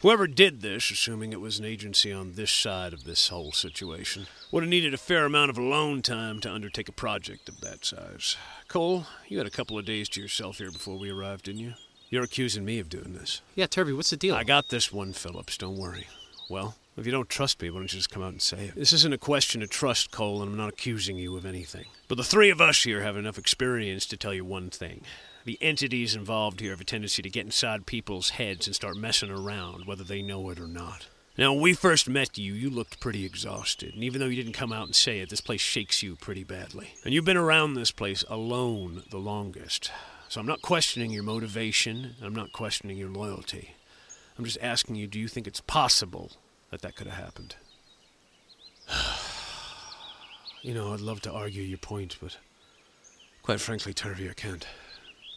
Whoever 0.00 0.28
did 0.28 0.60
this, 0.60 0.92
assuming 0.92 1.32
it 1.32 1.40
was 1.40 1.58
an 1.58 1.64
agency 1.64 2.12
on 2.12 2.34
this 2.34 2.52
side 2.52 2.92
of 2.92 3.02
this 3.02 3.28
whole 3.28 3.50
situation, 3.50 4.28
would 4.52 4.62
have 4.62 4.70
needed 4.70 4.94
a 4.94 4.98
fair 4.98 5.24
amount 5.24 5.50
of 5.50 5.58
alone 5.58 6.02
time 6.02 6.38
to 6.40 6.52
undertake 6.52 6.88
a 6.88 6.92
project 6.92 7.48
of 7.48 7.60
that 7.62 7.84
size. 7.84 8.36
Cole, 8.68 9.06
you 9.26 9.38
had 9.38 9.46
a 9.48 9.50
couple 9.50 9.76
of 9.76 9.84
days 9.84 10.08
to 10.10 10.20
yourself 10.20 10.58
here 10.58 10.70
before 10.70 10.96
we 10.96 11.10
arrived, 11.10 11.46
didn't 11.46 11.62
you? 11.62 11.74
You're 12.10 12.22
accusing 12.22 12.64
me 12.64 12.78
of 12.78 12.88
doing 12.88 13.14
this. 13.14 13.42
Yeah, 13.56 13.66
Turvey, 13.66 13.92
what's 13.92 14.10
the 14.10 14.16
deal? 14.16 14.36
I 14.36 14.44
got 14.44 14.68
this 14.68 14.92
one, 14.92 15.12
Phillips, 15.12 15.58
don't 15.58 15.76
worry. 15.76 16.06
Well, 16.48 16.76
if 16.96 17.04
you 17.04 17.10
don't 17.10 17.28
trust 17.28 17.60
me, 17.60 17.68
why 17.68 17.78
don't 17.80 17.92
you 17.92 17.98
just 17.98 18.10
come 18.10 18.22
out 18.22 18.30
and 18.30 18.40
say 18.40 18.66
it? 18.66 18.76
This 18.76 18.92
isn't 18.92 19.12
a 19.12 19.18
question 19.18 19.62
of 19.62 19.70
trust, 19.70 20.12
Cole, 20.12 20.42
and 20.42 20.52
I'm 20.52 20.56
not 20.56 20.68
accusing 20.68 21.18
you 21.18 21.36
of 21.36 21.44
anything. 21.44 21.86
But 22.06 22.18
the 22.18 22.24
three 22.24 22.50
of 22.50 22.60
us 22.60 22.84
here 22.84 23.02
have 23.02 23.16
enough 23.16 23.36
experience 23.36 24.06
to 24.06 24.16
tell 24.16 24.32
you 24.32 24.44
one 24.44 24.70
thing. 24.70 25.02
The 25.48 25.56
entities 25.62 26.14
involved 26.14 26.60
here 26.60 26.72
have 26.72 26.80
a 26.82 26.84
tendency 26.84 27.22
to 27.22 27.30
get 27.30 27.46
inside 27.46 27.86
people's 27.86 28.28
heads 28.28 28.66
and 28.66 28.76
start 28.76 28.98
messing 28.98 29.30
around, 29.30 29.86
whether 29.86 30.04
they 30.04 30.20
know 30.20 30.50
it 30.50 30.60
or 30.60 30.66
not. 30.66 31.08
Now, 31.38 31.54
when 31.54 31.62
we 31.62 31.72
first 31.72 32.06
met 32.06 32.36
you, 32.36 32.52
you 32.52 32.68
looked 32.68 33.00
pretty 33.00 33.24
exhausted, 33.24 33.94
and 33.94 34.04
even 34.04 34.20
though 34.20 34.26
you 34.26 34.36
didn't 34.36 34.52
come 34.52 34.74
out 34.74 34.84
and 34.84 34.94
say 34.94 35.20
it, 35.20 35.30
this 35.30 35.40
place 35.40 35.62
shakes 35.62 36.02
you 36.02 36.16
pretty 36.16 36.44
badly. 36.44 36.88
And 37.02 37.14
you've 37.14 37.24
been 37.24 37.38
around 37.38 37.72
this 37.72 37.90
place 37.90 38.22
alone 38.28 39.04
the 39.08 39.16
longest. 39.16 39.90
So 40.28 40.38
I'm 40.38 40.46
not 40.46 40.60
questioning 40.60 41.12
your 41.12 41.22
motivation, 41.22 42.16
I'm 42.20 42.34
not 42.34 42.52
questioning 42.52 42.98
your 42.98 43.08
loyalty. 43.08 43.74
I'm 44.36 44.44
just 44.44 44.58
asking 44.60 44.96
you, 44.96 45.06
do 45.06 45.18
you 45.18 45.28
think 45.28 45.46
it's 45.46 45.62
possible 45.62 46.32
that 46.70 46.82
that 46.82 46.94
could 46.94 47.06
have 47.06 47.24
happened? 47.24 47.56
you 50.60 50.74
know, 50.74 50.92
I'd 50.92 51.00
love 51.00 51.22
to 51.22 51.32
argue 51.32 51.62
your 51.62 51.78
point, 51.78 52.18
but 52.20 52.36
quite 53.42 53.62
frankly, 53.62 53.94
Turvey, 53.94 54.28
I 54.28 54.34
can't. 54.34 54.66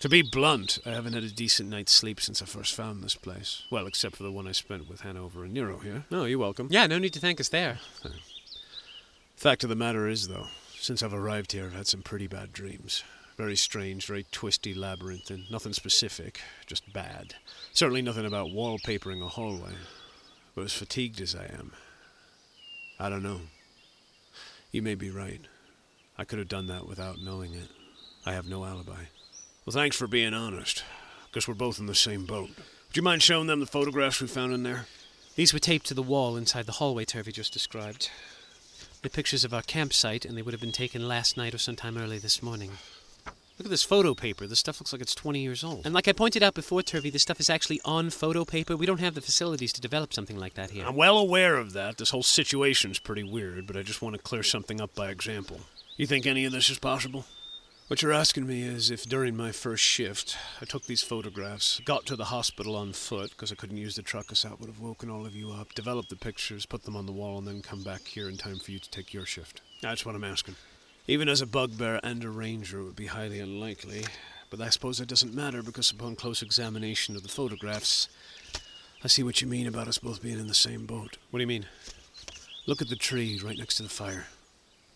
To 0.02 0.10
be 0.10 0.24
blunt, 0.24 0.80
I 0.84 0.90
haven't 0.90 1.14
had 1.14 1.24
a 1.24 1.30
decent 1.30 1.70
night's 1.70 1.92
sleep 1.92 2.20
since 2.20 2.42
I 2.42 2.46
first 2.46 2.74
found 2.74 3.04
this 3.04 3.14
place. 3.14 3.66
Well, 3.70 3.86
except 3.86 4.16
for 4.16 4.24
the 4.24 4.32
one 4.32 4.48
I 4.48 4.52
spent 4.52 4.90
with 4.90 5.02
Hanover 5.02 5.44
and 5.44 5.54
Nero 5.54 5.78
here. 5.78 6.06
No, 6.10 6.26
you're 6.26 6.40
welcome. 6.40 6.70
Yeah, 6.72 6.88
no 6.88 6.98
need 6.98 7.14
to 7.14 7.20
thank 7.20 7.40
us 7.40 7.50
there. 7.50 7.78
Fact 9.36 9.64
of 9.64 9.70
the 9.70 9.76
matter 9.76 10.08
is, 10.08 10.28
though, 10.28 10.48
since 10.76 11.04
I've 11.04 11.14
arrived 11.14 11.52
here, 11.52 11.66
I've 11.66 11.76
had 11.76 11.86
some 11.86 12.02
pretty 12.02 12.26
bad 12.26 12.52
dreams. 12.52 13.04
Very 13.38 13.56
strange, 13.56 14.08
very 14.08 14.26
twisty 14.32 14.74
labyrinth, 14.74 15.30
and 15.30 15.44
nothing 15.52 15.74
specific, 15.74 16.42
just 16.66 16.92
bad. 16.92 17.36
Certainly 17.72 18.02
nothing 18.02 18.26
about 18.26 18.48
wallpapering 18.48 19.24
a 19.24 19.28
hallway. 19.28 19.74
But 20.56 20.64
as 20.64 20.74
fatigued 20.74 21.22
as 21.22 21.36
I 21.36 21.44
am, 21.44 21.74
I 23.00 23.08
don't 23.10 23.22
know. 23.22 23.42
You 24.72 24.82
may 24.82 24.96
be 24.96 25.12
right. 25.12 25.42
I 26.18 26.24
could 26.24 26.40
have 26.40 26.50
done 26.50 26.66
that 26.68 26.88
without 26.88 27.20
knowing 27.20 27.54
it. 27.54 27.68
I 28.26 28.34
have 28.34 28.48
no 28.48 28.66
alibi. 28.66 29.04
Well, 29.64 29.74
thanks 29.74 29.96
for 29.96 30.08
being 30.08 30.34
honest. 30.34 30.84
Guess 31.34 31.48
we're 31.48 31.54
both 31.54 31.78
in 31.78 31.86
the 31.86 31.94
same 31.94 32.26
boat. 32.26 32.50
Would 32.58 32.98
you 32.98 33.04
mind 33.04 33.22
showing 33.22 33.46
them 33.46 33.60
the 33.60 33.68
photographs 33.68 34.20
we 34.20 34.28
found 34.28 34.54
in 34.54 34.64
there? 34.64 34.88
These 35.36 35.54
were 35.54 35.60
taped 35.60 35.86
to 35.88 35.94
the 35.94 36.02
wall 36.02 36.36
inside 36.36 36.66
the 36.66 36.74
hallway 36.74 37.06
Turvey 37.06 37.32
just 37.32 37.54
described. 37.54 38.10
They're 39.02 39.12
pictures 39.12 39.44
of 39.44 39.54
our 39.54 39.62
campsite, 39.62 40.26
and 40.26 40.36
they 40.36 40.42
would 40.42 40.56
have 40.56 40.62
been 40.62 40.72
taken 40.72 41.08
last 41.08 41.38
night 41.38 41.54
or 41.54 41.60
sometime 41.60 41.96
early 41.96 42.18
this 42.18 42.42
morning. 42.42 42.72
Look 43.60 43.68
at 43.68 43.70
this 43.70 43.84
photo 43.84 44.16
paper. 44.16 44.48
This 44.48 44.58
stuff 44.58 44.80
looks 44.80 44.94
like 44.94 45.02
it's 45.02 45.14
20 45.14 45.40
years 45.40 45.64
old. 45.64 45.86
And 45.86 45.94
like 45.94 46.08
I 46.08 46.14
pointed 46.14 46.42
out 46.42 46.56
before, 46.56 46.82
Turvey, 46.82 47.12
this 47.12 47.22
stuff 47.22 47.40
is 47.40 47.50
actually 47.50 47.80
on 47.86 48.10
photo 48.10 48.44
paper. 48.44 48.76
We 48.76 48.88
don't 48.88 49.00
have 49.00 49.14
the 49.14 49.22
facilities 49.22 49.72
to 49.74 49.82
develop 49.82 50.12
something 50.12 50.40
like 50.40 50.56
that 50.56 50.72
here. 50.72 50.86
I'm 50.88 50.96
well 50.96 51.20
aware 51.20 51.58
of 51.58 51.74
that. 51.74 52.00
This 52.00 52.10
whole 52.10 52.24
situation's 52.24 52.98
pretty 52.98 53.24
weird, 53.24 53.68
but 53.68 53.78
I 53.78 53.84
just 53.84 54.02
want 54.02 54.16
to 54.16 54.22
clear 54.24 54.42
something 54.42 54.82
up 54.82 54.96
by 54.96 55.12
example. 55.12 55.60
You 55.98 56.08
think 56.08 56.26
any 56.26 56.46
of 56.46 56.52
this 56.52 56.72
is 56.72 56.80
possible? 56.80 57.26
What 57.92 58.02
you're 58.02 58.14
asking 58.14 58.48
me 58.48 58.62
is 58.64 58.90
if 58.90 59.04
during 59.04 59.36
my 59.36 59.52
first 59.52 59.84
shift 59.84 60.38
I 60.62 60.66
took 60.66 60.86
these 60.86 61.04
photographs, 61.04 61.82
got 61.84 62.06
to 62.06 62.16
the 62.16 62.24
hospital 62.24 62.78
on 62.78 62.94
foot 62.94 63.32
because 63.32 63.52
I 63.52 63.56
couldn't 63.56 63.76
use 63.76 63.98
the 63.98 64.02
truck 64.02 64.28
because 64.28 64.44
that 64.44 64.62
would 64.62 64.70
have 64.70 64.80
woken 64.80 65.10
all 65.10 65.26
of 65.26 65.36
you 65.36 65.52
up, 65.52 65.76
developed 65.76 66.08
the 66.08 66.16
pictures, 66.16 66.66
put 66.66 66.84
them 66.84 66.96
on 66.96 67.06
the 67.06 67.12
wall, 67.12 67.38
and 67.38 67.46
then 67.46 67.62
come 67.62 67.84
back 67.84 68.08
here 68.08 68.30
in 68.30 68.38
time 68.38 68.60
for 68.60 68.72
you 68.72 68.80
to 68.80 68.90
take 68.90 69.14
your 69.14 69.26
shift. 69.26 69.60
That's 69.82 70.06
what 70.06 70.16
I'm 70.16 70.24
asking. 70.24 70.56
Even 71.06 71.28
as 71.28 71.42
a 71.42 71.46
bugbear 71.46 72.00
and 72.02 72.24
a 72.24 72.30
ranger, 72.30 72.80
it 72.80 72.84
would 72.86 72.96
be 72.96 73.08
highly 73.08 73.42
unlikely. 73.42 74.06
But 74.50 74.62
I 74.62 74.70
suppose 74.70 75.00
that 75.00 75.10
doesn't 75.10 75.36
matter 75.36 75.62
because 75.62 75.92
upon 75.92 76.16
close 76.16 76.42
examination 76.42 77.18
of 77.18 77.24
the 77.24 77.28
photographs, 77.28 78.08
I 79.04 79.10
see 79.10 79.22
what 79.22 79.42
you 79.42 79.48
mean 79.48 79.68
about 79.68 79.90
us 79.90 79.98
both 79.98 80.24
being 80.24 80.40
in 80.40 80.48
the 80.48 80.54
same 80.54 80.86
boat. 80.86 81.18
What 81.30 81.40
do 81.40 81.44
you 81.44 81.48
mean? 81.48 81.66
Look 82.68 82.82
at 82.82 82.88
the 82.88 82.96
tree 82.96 83.42
right 83.44 83.58
next 83.58 83.76
to 83.76 83.84
the 83.84 83.90
fire. 83.90 84.28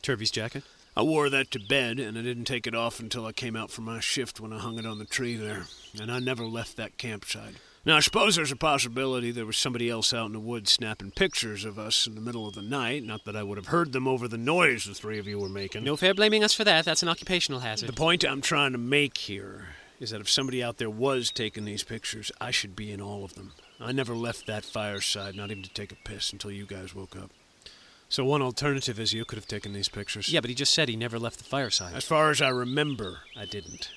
Turvey's 0.01 0.31
jacket? 0.31 0.63
I 0.97 1.01
wore 1.01 1.29
that 1.29 1.51
to 1.51 1.59
bed, 1.59 1.99
and 1.99 2.17
I 2.17 2.21
didn't 2.21 2.45
take 2.45 2.65
it 2.65 2.73
off 2.73 3.01
until 3.01 3.25
I 3.25 3.33
came 3.33 3.55
out 3.55 3.69
from 3.69 3.83
my 3.83 3.99
shift 3.99 4.39
when 4.39 4.53
I 4.53 4.59
hung 4.59 4.79
it 4.79 4.85
on 4.85 4.97
the 4.97 5.05
tree 5.05 5.35
there. 5.35 5.65
And 5.99 6.09
I 6.09 6.19
never 6.19 6.45
left 6.45 6.77
that 6.77 6.97
campsite. 6.97 7.55
Now, 7.85 7.97
I 7.97 7.99
suppose 7.99 8.35
there's 8.35 8.51
a 8.51 8.55
possibility 8.55 9.29
there 9.29 9.45
was 9.45 9.57
somebody 9.57 9.89
else 9.89 10.13
out 10.13 10.25
in 10.25 10.33
the 10.33 10.39
woods 10.39 10.71
snapping 10.71 11.11
pictures 11.11 11.65
of 11.65 11.77
us 11.77 12.07
in 12.07 12.15
the 12.15 12.21
middle 12.21 12.47
of 12.47 12.55
the 12.55 12.61
night. 12.61 13.03
Not 13.03 13.25
that 13.25 13.35
I 13.35 13.43
would 13.43 13.57
have 13.57 13.67
heard 13.67 13.91
them 13.91 14.07
over 14.07 14.27
the 14.27 14.37
noise 14.37 14.85
the 14.85 14.95
three 14.95 15.19
of 15.19 15.27
you 15.27 15.37
were 15.37 15.49
making. 15.49 15.83
No 15.83 15.95
fair 15.95 16.15
blaming 16.15 16.43
us 16.43 16.53
for 16.53 16.63
that. 16.63 16.85
That's 16.85 17.03
an 17.03 17.09
occupational 17.09 17.59
hazard. 17.59 17.87
The 17.89 17.93
point 17.93 18.23
I'm 18.23 18.41
trying 18.41 18.71
to 18.71 18.79
make 18.79 19.17
here 19.17 19.67
is 19.99 20.09
that 20.09 20.21
if 20.21 20.29
somebody 20.29 20.63
out 20.63 20.77
there 20.77 20.89
was 20.89 21.29
taking 21.29 21.65
these 21.65 21.83
pictures, 21.83 22.31
I 22.41 22.51
should 22.51 22.75
be 22.75 22.91
in 22.91 23.01
all 23.01 23.23
of 23.23 23.35
them. 23.35 23.51
I 23.79 23.91
never 23.91 24.15
left 24.15 24.47
that 24.47 24.65
fireside, 24.65 25.35
not 25.35 25.51
even 25.51 25.63
to 25.63 25.69
take 25.69 25.91
a 25.91 25.95
piss, 25.95 26.31
until 26.33 26.51
you 26.51 26.65
guys 26.65 26.95
woke 26.95 27.15
up. 27.15 27.29
So 28.09 28.23
one 28.23 28.41
alternative 28.41 28.99
is 28.99 29.13
you 29.13 29.25
could 29.25 29.37
have 29.37 29.47
taken 29.47 29.73
these 29.73 29.89
pictures. 29.89 30.29
Yeah, 30.29 30.41
but 30.41 30.49
he 30.49 30.55
just 30.55 30.73
said 30.73 30.89
he 30.89 30.95
never 30.95 31.19
left 31.19 31.37
the 31.39 31.43
fireside. 31.43 31.95
As 31.95 32.05
far 32.05 32.29
as 32.29 32.41
I 32.41 32.49
remember, 32.49 33.19
I 33.35 33.45
didn't. 33.45 33.89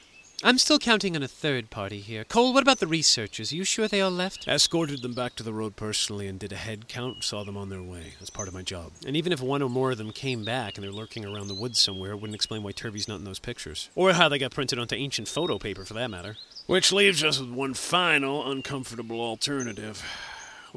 I'm 0.44 0.58
still 0.58 0.78
counting 0.78 1.16
on 1.16 1.22
a 1.24 1.28
third 1.28 1.68
party 1.68 1.98
here. 1.98 2.22
Cole, 2.22 2.54
what 2.54 2.62
about 2.62 2.78
the 2.78 2.86
researchers? 2.86 3.52
Are 3.52 3.56
you 3.56 3.64
sure 3.64 3.88
they 3.88 4.00
all 4.00 4.12
left? 4.12 4.46
I 4.46 4.52
escorted 4.52 5.02
them 5.02 5.12
back 5.12 5.34
to 5.34 5.42
the 5.42 5.52
road 5.52 5.74
personally 5.74 6.28
and 6.28 6.38
did 6.38 6.52
a 6.52 6.56
head 6.56 6.86
count, 6.86 7.24
saw 7.24 7.42
them 7.42 7.56
on 7.56 7.70
their 7.70 7.82
way. 7.82 8.14
That's 8.20 8.30
part 8.30 8.46
of 8.46 8.54
my 8.54 8.62
job. 8.62 8.92
And 9.04 9.16
even 9.16 9.32
if 9.32 9.40
one 9.42 9.62
or 9.62 9.68
more 9.68 9.90
of 9.90 9.98
them 9.98 10.12
came 10.12 10.44
back 10.44 10.76
and 10.76 10.84
they're 10.84 10.92
lurking 10.92 11.24
around 11.24 11.48
the 11.48 11.56
woods 11.56 11.80
somewhere, 11.80 12.12
it 12.12 12.20
wouldn't 12.20 12.36
explain 12.36 12.62
why 12.62 12.70
Turvey's 12.70 13.08
not 13.08 13.18
in 13.18 13.24
those 13.24 13.40
pictures. 13.40 13.90
Or 13.96 14.12
how 14.12 14.28
they 14.28 14.38
got 14.38 14.52
printed 14.52 14.78
onto 14.78 14.94
ancient 14.94 15.26
photo 15.26 15.58
paper, 15.58 15.84
for 15.84 15.94
that 15.94 16.08
matter. 16.08 16.36
Which 16.66 16.92
leaves 16.92 17.24
us 17.24 17.40
with 17.40 17.50
one 17.50 17.74
final 17.74 18.48
uncomfortable 18.48 19.20
alternative. 19.20 20.04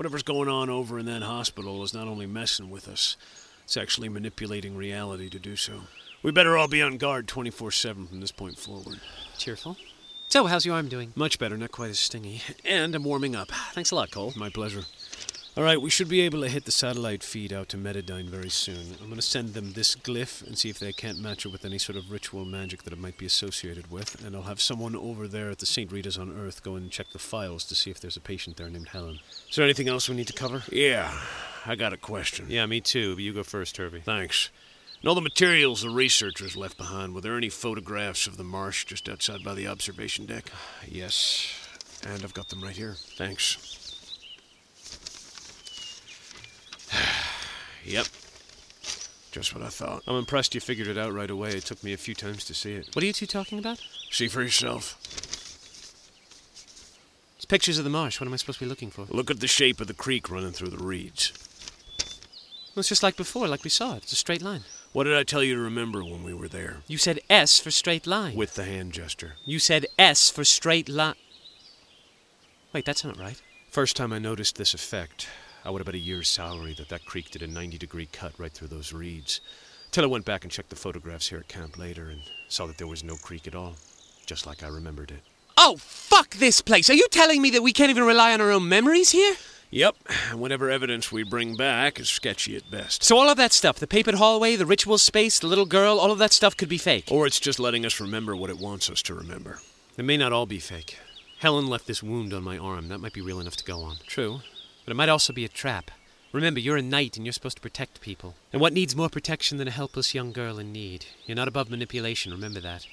Whatever's 0.01 0.23
going 0.23 0.49
on 0.49 0.67
over 0.67 0.97
in 0.97 1.05
that 1.05 1.21
hospital 1.21 1.83
is 1.83 1.93
not 1.93 2.07
only 2.07 2.25
messing 2.25 2.71
with 2.71 2.87
us, 2.87 3.17
it's 3.63 3.77
actually 3.77 4.09
manipulating 4.09 4.75
reality 4.75 5.29
to 5.29 5.37
do 5.37 5.55
so. 5.55 5.81
We 6.23 6.31
better 6.31 6.57
all 6.57 6.67
be 6.67 6.81
on 6.81 6.97
guard 6.97 7.27
24 7.27 7.69
7 7.69 8.07
from 8.07 8.19
this 8.19 8.31
point 8.31 8.57
forward. 8.57 8.99
Cheerful. 9.37 9.77
So, 10.27 10.47
how's 10.47 10.65
your 10.65 10.73
arm 10.73 10.89
doing? 10.89 11.13
Much 11.15 11.37
better, 11.37 11.55
not 11.55 11.71
quite 11.71 11.91
as 11.91 11.99
stingy. 11.99 12.41
And 12.65 12.95
I'm 12.95 13.03
warming 13.03 13.35
up. 13.35 13.49
Thanks 13.73 13.91
a 13.91 13.95
lot, 13.95 14.09
Cole. 14.09 14.33
My 14.35 14.49
pleasure. 14.49 14.85
All 15.57 15.63
right, 15.63 15.81
we 15.81 15.89
should 15.89 16.07
be 16.07 16.21
able 16.21 16.39
to 16.43 16.47
hit 16.47 16.63
the 16.63 16.71
satellite 16.71 17.23
feed 17.23 17.51
out 17.51 17.67
to 17.69 17.77
Metadyne 17.77 18.29
very 18.29 18.49
soon. 18.49 18.95
I'm 19.01 19.07
going 19.07 19.17
to 19.17 19.21
send 19.21 19.53
them 19.53 19.73
this 19.73 19.97
glyph 19.97 20.47
and 20.47 20.57
see 20.57 20.69
if 20.69 20.79
they 20.79 20.93
can't 20.93 21.19
match 21.19 21.45
it 21.45 21.49
with 21.49 21.65
any 21.65 21.77
sort 21.77 21.97
of 21.97 22.09
ritual 22.09 22.45
magic 22.45 22.83
that 22.83 22.93
it 22.93 22.99
might 22.99 23.17
be 23.17 23.25
associated 23.25 23.91
with. 23.91 24.23
And 24.25 24.33
I'll 24.33 24.43
have 24.43 24.61
someone 24.61 24.95
over 24.95 25.27
there 25.27 25.49
at 25.49 25.59
the 25.59 25.65
St. 25.65 25.91
Rita's 25.91 26.17
on 26.17 26.31
Earth 26.31 26.63
go 26.63 26.75
and 26.75 26.89
check 26.89 27.07
the 27.11 27.19
files 27.19 27.65
to 27.65 27.75
see 27.75 27.91
if 27.91 27.99
there's 27.99 28.15
a 28.15 28.21
patient 28.21 28.55
there 28.55 28.69
named 28.69 28.87
Helen. 28.87 29.19
Is 29.49 29.57
there 29.57 29.65
anything 29.65 29.89
else 29.89 30.07
we 30.07 30.15
need 30.15 30.27
to 30.27 30.33
cover? 30.33 30.63
Yeah, 30.71 31.13
I 31.65 31.75
got 31.75 31.91
a 31.91 31.97
question. 31.97 32.45
Yeah, 32.47 32.65
me 32.65 32.79
too, 32.79 33.15
but 33.15 33.23
you 33.25 33.33
go 33.33 33.43
first, 33.43 33.75
Turvey. 33.75 33.99
Thanks. 33.99 34.51
And 35.01 35.09
all 35.09 35.15
the 35.15 35.21
materials 35.21 35.81
the 35.81 35.89
researchers 35.89 36.55
left 36.55 36.77
behind, 36.77 37.13
were 37.13 37.19
there 37.19 37.35
any 37.35 37.49
photographs 37.49 38.25
of 38.25 38.37
the 38.37 38.45
marsh 38.45 38.85
just 38.85 39.09
outside 39.09 39.43
by 39.43 39.53
the 39.53 39.67
observation 39.67 40.25
deck? 40.25 40.49
Yes, 40.87 41.53
and 42.07 42.23
I've 42.23 42.33
got 42.33 42.47
them 42.47 42.63
right 42.63 42.75
here. 42.75 42.95
Thanks. 43.17 43.80
Yep. 47.83 48.05
Just 49.31 49.55
what 49.55 49.63
I 49.63 49.69
thought. 49.69 50.03
I'm 50.07 50.17
impressed 50.17 50.53
you 50.55 50.61
figured 50.61 50.87
it 50.87 50.97
out 50.97 51.13
right 51.13 51.29
away. 51.29 51.51
It 51.51 51.65
took 51.65 51.83
me 51.83 51.93
a 51.93 51.97
few 51.97 52.13
times 52.13 52.43
to 52.45 52.53
see 52.53 52.73
it. 52.73 52.89
What 52.93 53.03
are 53.03 53.07
you 53.07 53.13
two 53.13 53.25
talking 53.25 53.59
about? 53.59 53.81
See 54.09 54.27
for 54.27 54.41
yourself. 54.41 54.97
It's 57.37 57.45
pictures 57.45 57.77
of 57.77 57.85
the 57.85 57.89
marsh. 57.89 58.19
What 58.19 58.27
am 58.27 58.33
I 58.33 58.37
supposed 58.37 58.59
to 58.59 58.65
be 58.65 58.69
looking 58.69 58.91
for? 58.91 59.05
Look 59.09 59.31
at 59.31 59.39
the 59.39 59.47
shape 59.47 59.79
of 59.79 59.87
the 59.87 59.93
creek 59.93 60.29
running 60.29 60.51
through 60.51 60.69
the 60.69 60.83
reeds. 60.83 61.31
Well, 62.75 62.81
it's 62.81 62.89
just 62.89 63.03
like 63.03 63.17
before, 63.17 63.47
like 63.47 63.63
we 63.63 63.69
saw 63.69 63.95
it. 63.95 64.03
It's 64.03 64.11
a 64.11 64.17
straight 64.17 64.41
line. 64.41 64.61
What 64.93 65.05
did 65.05 65.15
I 65.15 65.23
tell 65.23 65.43
you 65.43 65.55
to 65.55 65.61
remember 65.61 66.03
when 66.03 66.23
we 66.23 66.33
were 66.33 66.49
there? 66.49 66.77
You 66.87 66.97
said 66.97 67.19
S 67.29 67.59
for 67.59 67.71
straight 67.71 68.05
line. 68.05 68.35
With 68.35 68.55
the 68.55 68.65
hand 68.65 68.91
gesture. 68.91 69.35
You 69.45 69.59
said 69.59 69.85
S 69.97 70.29
for 70.29 70.43
straight 70.43 70.89
line. 70.89 71.15
Wait, 72.73 72.85
that's 72.85 73.03
not 73.03 73.17
right. 73.17 73.41
First 73.69 73.95
time 73.95 74.11
I 74.11 74.19
noticed 74.19 74.57
this 74.57 74.73
effect, 74.73 75.27
I 75.63 75.69
would 75.69 75.79
have 75.79 75.85
bet 75.85 75.95
a 75.95 75.99
year's 75.99 76.27
salary 76.27 76.73
that 76.75 76.89
that 76.89 77.05
creek 77.05 77.31
did 77.31 77.43
a 77.43 77.47
90 77.47 77.77
degree 77.77 78.07
cut 78.11 78.33
right 78.37 78.51
through 78.51 78.69
those 78.69 78.93
reeds. 78.93 79.41
Till 79.91 80.03
I 80.03 80.07
went 80.07 80.25
back 80.25 80.43
and 80.43 80.51
checked 80.51 80.69
the 80.69 80.75
photographs 80.75 81.27
here 81.29 81.39
at 81.39 81.47
camp 81.47 81.77
later 81.77 82.09
and 82.09 82.21
saw 82.47 82.65
that 82.67 82.77
there 82.77 82.87
was 82.87 83.03
no 83.03 83.15
creek 83.15 83.45
at 83.45 83.55
all, 83.55 83.75
just 84.25 84.47
like 84.47 84.63
I 84.63 84.67
remembered 84.67 85.11
it. 85.11 85.21
Oh, 85.57 85.75
fuck 85.77 86.35
this 86.35 86.61
place! 86.61 86.89
Are 86.89 86.95
you 86.95 87.07
telling 87.11 87.41
me 87.41 87.49
that 87.51 87.61
we 87.61 87.73
can't 87.73 87.89
even 87.89 88.05
rely 88.05 88.33
on 88.33 88.41
our 88.41 88.51
own 88.51 88.69
memories 88.69 89.11
here? 89.11 89.35
Yep, 89.69 89.95
and 90.29 90.39
whatever 90.39 90.69
evidence 90.69 91.11
we 91.11 91.23
bring 91.23 91.55
back 91.55 91.99
is 91.99 92.09
sketchy 92.09 92.57
at 92.57 92.69
best. 92.69 93.03
So 93.03 93.17
all 93.17 93.29
of 93.29 93.37
that 93.37 93.53
stuff, 93.53 93.79
the 93.79 93.87
papered 93.87 94.15
hallway, 94.15 94.55
the 94.55 94.65
ritual 94.65 94.97
space, 94.97 95.39
the 95.39 95.47
little 95.47 95.65
girl, 95.65 95.97
all 95.97 96.11
of 96.11 96.17
that 96.17 96.33
stuff 96.33 96.57
could 96.57 96.67
be 96.67 96.77
fake. 96.77 97.05
Or 97.09 97.25
it's 97.25 97.39
just 97.39 97.59
letting 97.59 97.85
us 97.85 98.01
remember 98.01 98.35
what 98.35 98.49
it 98.49 98.59
wants 98.59 98.89
us 98.89 99.01
to 99.03 99.13
remember. 99.13 99.59
It 99.97 100.03
may 100.03 100.17
not 100.17 100.33
all 100.33 100.45
be 100.45 100.59
fake. 100.59 100.97
Helen 101.39 101.67
left 101.67 101.87
this 101.87 102.03
wound 102.03 102.33
on 102.33 102.43
my 102.43 102.57
arm. 102.57 102.89
That 102.89 102.99
might 102.99 103.13
be 103.13 103.21
real 103.21 103.39
enough 103.39 103.55
to 103.57 103.63
go 103.63 103.81
on. 103.81 103.95
True. 104.07 104.41
But 104.91 104.95
it 104.95 104.97
might 104.97 105.09
also 105.09 105.31
be 105.31 105.45
a 105.45 105.47
trap. 105.47 105.89
Remember, 106.33 106.59
you're 106.59 106.75
a 106.75 106.81
knight 106.81 107.15
and 107.15 107.25
you're 107.25 107.31
supposed 107.31 107.55
to 107.55 107.61
protect 107.61 108.01
people. 108.01 108.35
And 108.51 108.61
what 108.61 108.73
needs 108.73 108.93
more 108.93 109.07
protection 109.07 109.57
than 109.57 109.69
a 109.69 109.71
helpless 109.71 110.13
young 110.13 110.33
girl 110.33 110.59
in 110.59 110.73
need? 110.73 111.05
You're 111.25 111.37
not 111.37 111.47
above 111.47 111.69
manipulation, 111.69 112.33
remember 112.33 112.59
that. 112.59 112.85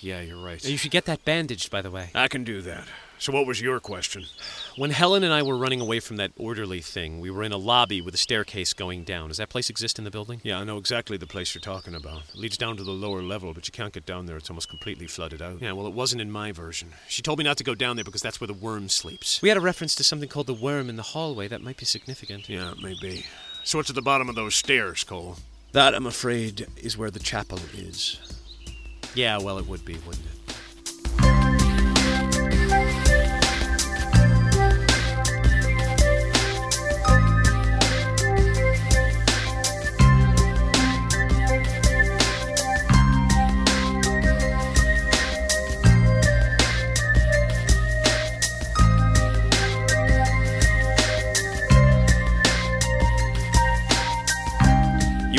Yeah, 0.00 0.20
you're 0.20 0.42
right. 0.42 0.62
You 0.64 0.76
should 0.76 0.90
get 0.90 1.04
that 1.06 1.24
bandaged, 1.24 1.70
by 1.70 1.82
the 1.82 1.90
way. 1.90 2.10
I 2.14 2.28
can 2.28 2.44
do 2.44 2.60
that. 2.62 2.84
So, 3.18 3.32
what 3.32 3.46
was 3.46 3.62
your 3.62 3.80
question? 3.80 4.26
When 4.76 4.90
Helen 4.90 5.24
and 5.24 5.32
I 5.32 5.42
were 5.42 5.56
running 5.56 5.80
away 5.80 6.00
from 6.00 6.16
that 6.16 6.32
orderly 6.36 6.82
thing, 6.82 7.18
we 7.18 7.30
were 7.30 7.42
in 7.42 7.52
a 7.52 7.56
lobby 7.56 8.02
with 8.02 8.14
a 8.14 8.18
staircase 8.18 8.74
going 8.74 9.04
down. 9.04 9.28
Does 9.28 9.38
that 9.38 9.48
place 9.48 9.70
exist 9.70 9.98
in 9.98 10.04
the 10.04 10.10
building? 10.10 10.40
Yeah, 10.42 10.58
I 10.58 10.64
know 10.64 10.76
exactly 10.76 11.16
the 11.16 11.26
place 11.26 11.54
you're 11.54 11.62
talking 11.62 11.94
about. 11.94 12.22
It 12.34 12.36
leads 12.36 12.58
down 12.58 12.76
to 12.76 12.84
the 12.84 12.90
lower 12.90 13.22
level, 13.22 13.54
but 13.54 13.66
you 13.66 13.72
can't 13.72 13.94
get 13.94 14.04
down 14.04 14.26
there. 14.26 14.36
It's 14.36 14.50
almost 14.50 14.68
completely 14.68 15.06
flooded 15.06 15.40
out. 15.40 15.62
Yeah, 15.62 15.72
well, 15.72 15.86
it 15.86 15.94
wasn't 15.94 16.20
in 16.20 16.30
my 16.30 16.52
version. 16.52 16.90
She 17.08 17.22
told 17.22 17.38
me 17.38 17.44
not 17.44 17.56
to 17.56 17.64
go 17.64 17.74
down 17.74 17.96
there 17.96 18.04
because 18.04 18.20
that's 18.20 18.38
where 18.38 18.48
the 18.48 18.54
worm 18.54 18.90
sleeps. 18.90 19.40
We 19.40 19.48
had 19.48 19.56
a 19.56 19.62
reference 19.62 19.94
to 19.94 20.04
something 20.04 20.28
called 20.28 20.46
the 20.46 20.54
worm 20.54 20.90
in 20.90 20.96
the 20.96 21.02
hallway. 21.02 21.48
That 21.48 21.62
might 21.62 21.78
be 21.78 21.86
significant. 21.86 22.50
Yeah, 22.50 22.72
it 22.72 22.82
may 22.82 22.96
be. 23.00 23.24
So, 23.64 23.78
what's 23.78 23.88
at 23.88 23.96
the 23.96 24.02
bottom 24.02 24.28
of 24.28 24.34
those 24.34 24.54
stairs, 24.54 25.04
Cole? 25.04 25.36
That, 25.72 25.94
I'm 25.94 26.06
afraid, 26.06 26.66
is 26.76 26.98
where 26.98 27.10
the 27.10 27.18
chapel 27.18 27.58
is. 27.74 28.20
Yeah, 29.16 29.38
well, 29.38 29.56
it 29.56 29.66
would 29.66 29.82
be, 29.82 29.94
wouldn't 30.06 30.26
it? 30.26 30.35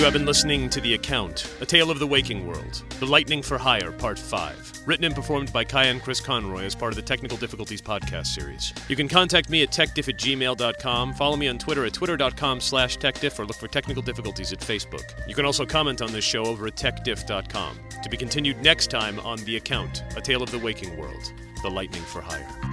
Have 0.08 0.14
been 0.14 0.26
listening 0.26 0.70
to 0.70 0.80
The 0.80 0.94
Account, 0.94 1.54
A 1.60 1.66
Tale 1.66 1.92
of 1.92 2.00
the 2.00 2.08
Waking 2.08 2.48
World, 2.48 2.82
The 3.02 3.06
Lightning 3.06 3.42
for 3.42 3.58
Hire, 3.58 3.92
Part 3.92 4.18
5, 4.18 4.84
written 4.86 5.04
and 5.04 5.14
performed 5.14 5.52
by 5.52 5.66
Kai 5.66 5.88
and 5.88 6.02
Chris 6.02 6.22
Conroy 6.22 6.64
as 6.64 6.76
part 6.76 6.94
of 6.94 6.96
the 6.96 7.02
Technical 7.02 7.38
Difficulties 7.38 7.82
podcast 7.82 8.28
series. 8.28 8.74
You 8.88 8.96
can 8.96 9.10
contact 9.10 9.50
me 9.50 9.64
at 9.64 9.72
techdiff 9.72 10.08
at 10.08 10.18
gmail.com, 10.18 11.14
follow 11.14 11.36
me 11.36 11.50
on 11.50 11.58
Twitter 11.58 11.86
at 11.86 11.92
twitter.com 11.92 12.62
slash 12.62 12.98
techdiff, 12.98 13.38
or 13.38 13.44
look 13.46 13.58
for 13.58 13.68
Technical 13.68 14.02
Difficulties 14.02 14.54
at 14.54 14.60
Facebook. 14.60 15.04
You 15.28 15.36
can 15.36 15.44
also 15.44 15.66
comment 15.66 16.02
on 16.02 16.14
this 16.14 16.24
show 16.24 16.46
over 16.46 16.68
at 16.68 16.78
techdiff.com. 16.78 17.78
To 18.02 18.10
be 18.10 18.16
continued 18.16 18.62
next 18.62 18.90
time 18.90 19.20
on 19.20 19.40
The 19.40 19.58
Account, 19.58 20.04
A 20.16 20.22
Tale 20.22 20.42
of 20.42 20.52
the 20.52 20.60
Waking 20.60 20.96
World, 20.96 21.34
The 21.64 21.70
Lightning 21.70 22.04
for 22.04 22.22
Hire. 22.22 22.67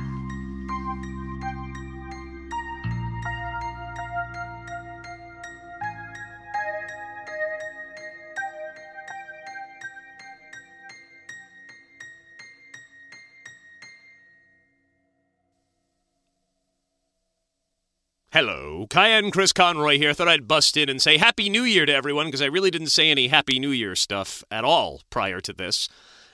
Hello, 18.35 18.89
Kai 18.91 19.11
and 19.11 19.33
Chris 19.33 19.53
Conroy 19.53 19.97
here. 19.97 20.13
Thought 20.13 20.27
I'd 20.27 20.49
bust 20.49 20.77
in 20.77 20.89
and 20.89 21.01
say 21.01 21.19
Happy 21.19 21.49
New 21.49 21.63
Year 21.63 21.87
to 21.87 21.95
everyone 21.95 22.27
because 22.27 22.43
I 22.43 22.47
really 22.47 22.73
didn't 22.73 22.89
say 22.89 23.09
any 23.09 23.29
Happy 23.29 23.61
New 23.61 23.71
Year 23.71 23.95
stuff 23.95 24.43
at 24.51 24.65
all 24.65 25.03
prior 25.09 25.41
to 25.43 25.53
this. 25.53 25.89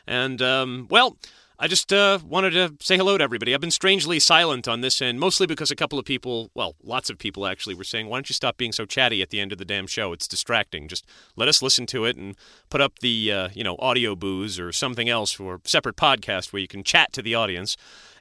And, 0.06 0.40
um, 0.40 0.86
well, 0.88 1.18
I 1.58 1.68
just 1.68 1.92
uh, 1.92 2.20
wanted 2.26 2.52
to 2.52 2.74
say 2.80 2.96
hello 2.96 3.18
to 3.18 3.24
everybody. 3.24 3.52
I've 3.52 3.60
been 3.60 3.70
strangely 3.70 4.18
silent 4.18 4.66
on 4.66 4.80
this 4.80 5.02
end, 5.02 5.20
mostly 5.20 5.46
because 5.46 5.70
a 5.70 5.76
couple 5.76 5.98
of 5.98 6.06
people, 6.06 6.50
well, 6.54 6.74
lots 6.82 7.10
of 7.10 7.18
people 7.18 7.46
actually, 7.46 7.74
were 7.74 7.84
saying, 7.84 8.08
why 8.08 8.16
don't 8.16 8.30
you 8.30 8.34
stop 8.34 8.56
being 8.56 8.72
so 8.72 8.86
chatty 8.86 9.20
at 9.20 9.28
the 9.28 9.38
end 9.38 9.52
of 9.52 9.58
the 9.58 9.66
damn 9.66 9.86
show? 9.86 10.14
It's 10.14 10.26
distracting. 10.26 10.88
Just 10.88 11.04
let 11.36 11.48
us 11.48 11.60
listen 11.60 11.84
to 11.88 12.06
it 12.06 12.16
and 12.16 12.34
put 12.70 12.80
up 12.80 13.00
the, 13.00 13.30
uh, 13.30 13.48
you 13.52 13.62
know, 13.62 13.76
Audioboos 13.76 14.58
or 14.58 14.72
something 14.72 15.10
else 15.10 15.32
for 15.32 15.56
a 15.56 15.68
separate 15.68 15.96
podcast 15.96 16.50
where 16.50 16.62
you 16.62 16.68
can 16.68 16.82
chat 16.82 17.12
to 17.12 17.20
the 17.20 17.34
audience. 17.34 17.76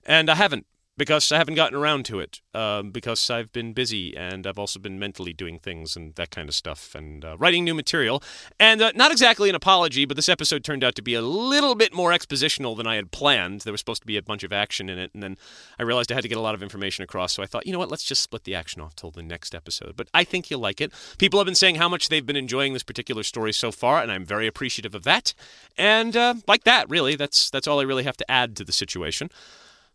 And 0.05 0.29
I 0.29 0.35
haven't 0.35 0.65
because 0.99 1.31
I 1.31 1.37
haven't 1.37 1.55
gotten 1.55 1.77
around 1.77 2.05
to 2.05 2.19
it. 2.19 2.41
Um, 2.53 2.91
because 2.91 3.29
I've 3.29 3.51
been 3.53 3.73
busy 3.73 4.15
and 4.17 4.45
I've 4.45 4.59
also 4.59 4.79
been 4.79 4.99
mentally 4.99 5.31
doing 5.31 5.59
things 5.59 5.95
and 5.95 6.13
that 6.15 6.29
kind 6.29 6.49
of 6.49 6.55
stuff 6.55 6.93
and 6.93 7.23
uh, 7.23 7.37
writing 7.37 7.63
new 7.63 7.73
material. 7.73 8.21
And 8.59 8.81
uh, 8.81 8.91
not 8.95 9.11
exactly 9.11 9.49
an 9.49 9.55
apology, 9.55 10.05
but 10.05 10.17
this 10.17 10.27
episode 10.27 10.63
turned 10.63 10.83
out 10.83 10.95
to 10.95 11.01
be 11.01 11.13
a 11.13 11.21
little 11.21 11.73
bit 11.73 11.93
more 11.93 12.11
expositional 12.11 12.75
than 12.75 12.85
I 12.85 12.95
had 12.95 13.11
planned. 13.11 13.61
There 13.61 13.71
was 13.71 13.79
supposed 13.79 14.01
to 14.01 14.07
be 14.07 14.17
a 14.17 14.21
bunch 14.21 14.43
of 14.43 14.51
action 14.51 14.89
in 14.89 14.99
it, 14.99 15.11
and 15.13 15.23
then 15.23 15.37
I 15.79 15.83
realized 15.83 16.11
I 16.11 16.15
had 16.15 16.23
to 16.23 16.27
get 16.27 16.37
a 16.37 16.41
lot 16.41 16.53
of 16.53 16.61
information 16.61 17.03
across. 17.03 17.33
So 17.33 17.41
I 17.41 17.45
thought, 17.45 17.65
you 17.65 17.71
know 17.71 17.79
what, 17.79 17.89
let's 17.89 18.03
just 18.03 18.21
split 18.21 18.43
the 18.43 18.55
action 18.55 18.81
off 18.81 18.95
till 18.95 19.11
the 19.11 19.23
next 19.23 19.55
episode. 19.55 19.95
But 19.95 20.09
I 20.13 20.25
think 20.25 20.49
you'll 20.49 20.59
like 20.59 20.81
it. 20.81 20.91
People 21.17 21.39
have 21.39 21.45
been 21.45 21.55
saying 21.55 21.75
how 21.75 21.87
much 21.87 22.09
they've 22.09 22.25
been 22.25 22.35
enjoying 22.35 22.73
this 22.73 22.83
particular 22.83 23.23
story 23.23 23.53
so 23.53 23.71
far, 23.71 24.01
and 24.01 24.11
I'm 24.11 24.25
very 24.25 24.47
appreciative 24.47 24.93
of 24.93 25.03
that. 25.03 25.33
And 25.77 26.17
uh, 26.17 26.35
like 26.45 26.65
that, 26.65 26.89
really, 26.89 27.15
that's 27.15 27.49
that's 27.49 27.67
all 27.67 27.79
I 27.79 27.83
really 27.83 28.03
have 28.03 28.17
to 28.17 28.29
add 28.29 28.57
to 28.57 28.65
the 28.65 28.73
situation. 28.73 29.29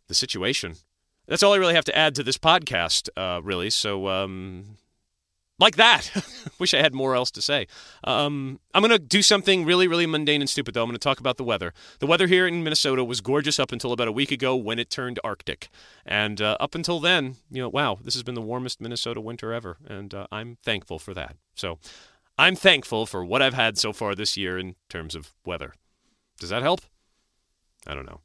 The 0.08 0.14
situation 0.14 0.76
that's 1.26 1.43
all 1.43 1.52
I 1.52 1.57
really 1.57 1.75
have 1.75 1.85
to 1.87 1.97
add 1.97 2.14
to 2.16 2.23
this 2.23 2.38
podcast, 2.38 3.09
uh, 3.16 3.40
really. 3.43 3.71
So, 3.71 4.09
um, 4.09 4.76
like 5.59 5.76
that. 5.76 6.11
Wish 6.59 6.75
I 6.75 6.78
had 6.83 6.95
more 6.95 7.14
else 7.14 7.31
to 7.33 7.43
say. 7.43 7.66
Um, 8.02 8.59
I'm 8.75 8.83
going 8.83 8.90
to 8.90 8.99
do 8.99 9.23
something 9.23 9.64
really, 9.64 9.87
really 9.87 10.07
mundane 10.07 10.40
and 10.40 10.50
stupid, 10.50 10.75
though. 10.75 10.83
I'm 10.83 10.88
going 10.88 10.99
to 10.99 10.99
talk 10.99 11.21
about 11.21 11.37
the 11.37 11.45
weather. 11.45 11.73
The 12.00 12.07
weather 12.07 12.26
here 12.26 12.47
in 12.47 12.64
Minnesota 12.64 13.04
was 13.04 13.21
gorgeous 13.21 13.59
up 13.59 13.73
until 13.73 13.93
about 13.93 14.09
a 14.09 14.12
week 14.12 14.33
ago 14.33 14.57
when 14.57 14.78
it 14.78 14.90
turned 14.90 15.21
Arctic. 15.23 15.69
And 16.04 16.40
uh, 16.40 16.57
up 16.61 16.75
until 16.75 17.00
then, 17.00 17.37
you 17.50 17.62
know, 17.62 17.69
wow, 17.69 17.99
this 18.02 18.14
has 18.14 18.23
been 18.23 18.35
the 18.35 18.43
warmest 18.43 18.81
Minnesota 18.81 19.21
winter 19.21 19.52
ever. 19.52 19.76
And 19.87 20.12
uh, 20.12 20.26
I'm 20.33 20.59
thankful 20.64 20.99
for 20.99 21.14
that. 21.14 21.37
So, 21.54 21.78
I'm 22.37 22.57
thankful 22.57 23.07
for 23.07 23.25
what 23.25 23.43
I've 23.43 23.54
had 23.54 23.78
so 23.78 23.93
far 23.93 24.14
this 24.16 24.37
year 24.37 24.59
in 24.59 24.75
terms 24.88 25.14
of 25.14 25.33
weather. 25.47 25.75
Does 26.40 26.50
that 26.50 26.62
help? 26.62 26.81
I 27.87 27.95
don't 27.95 28.07
know. 28.07 28.21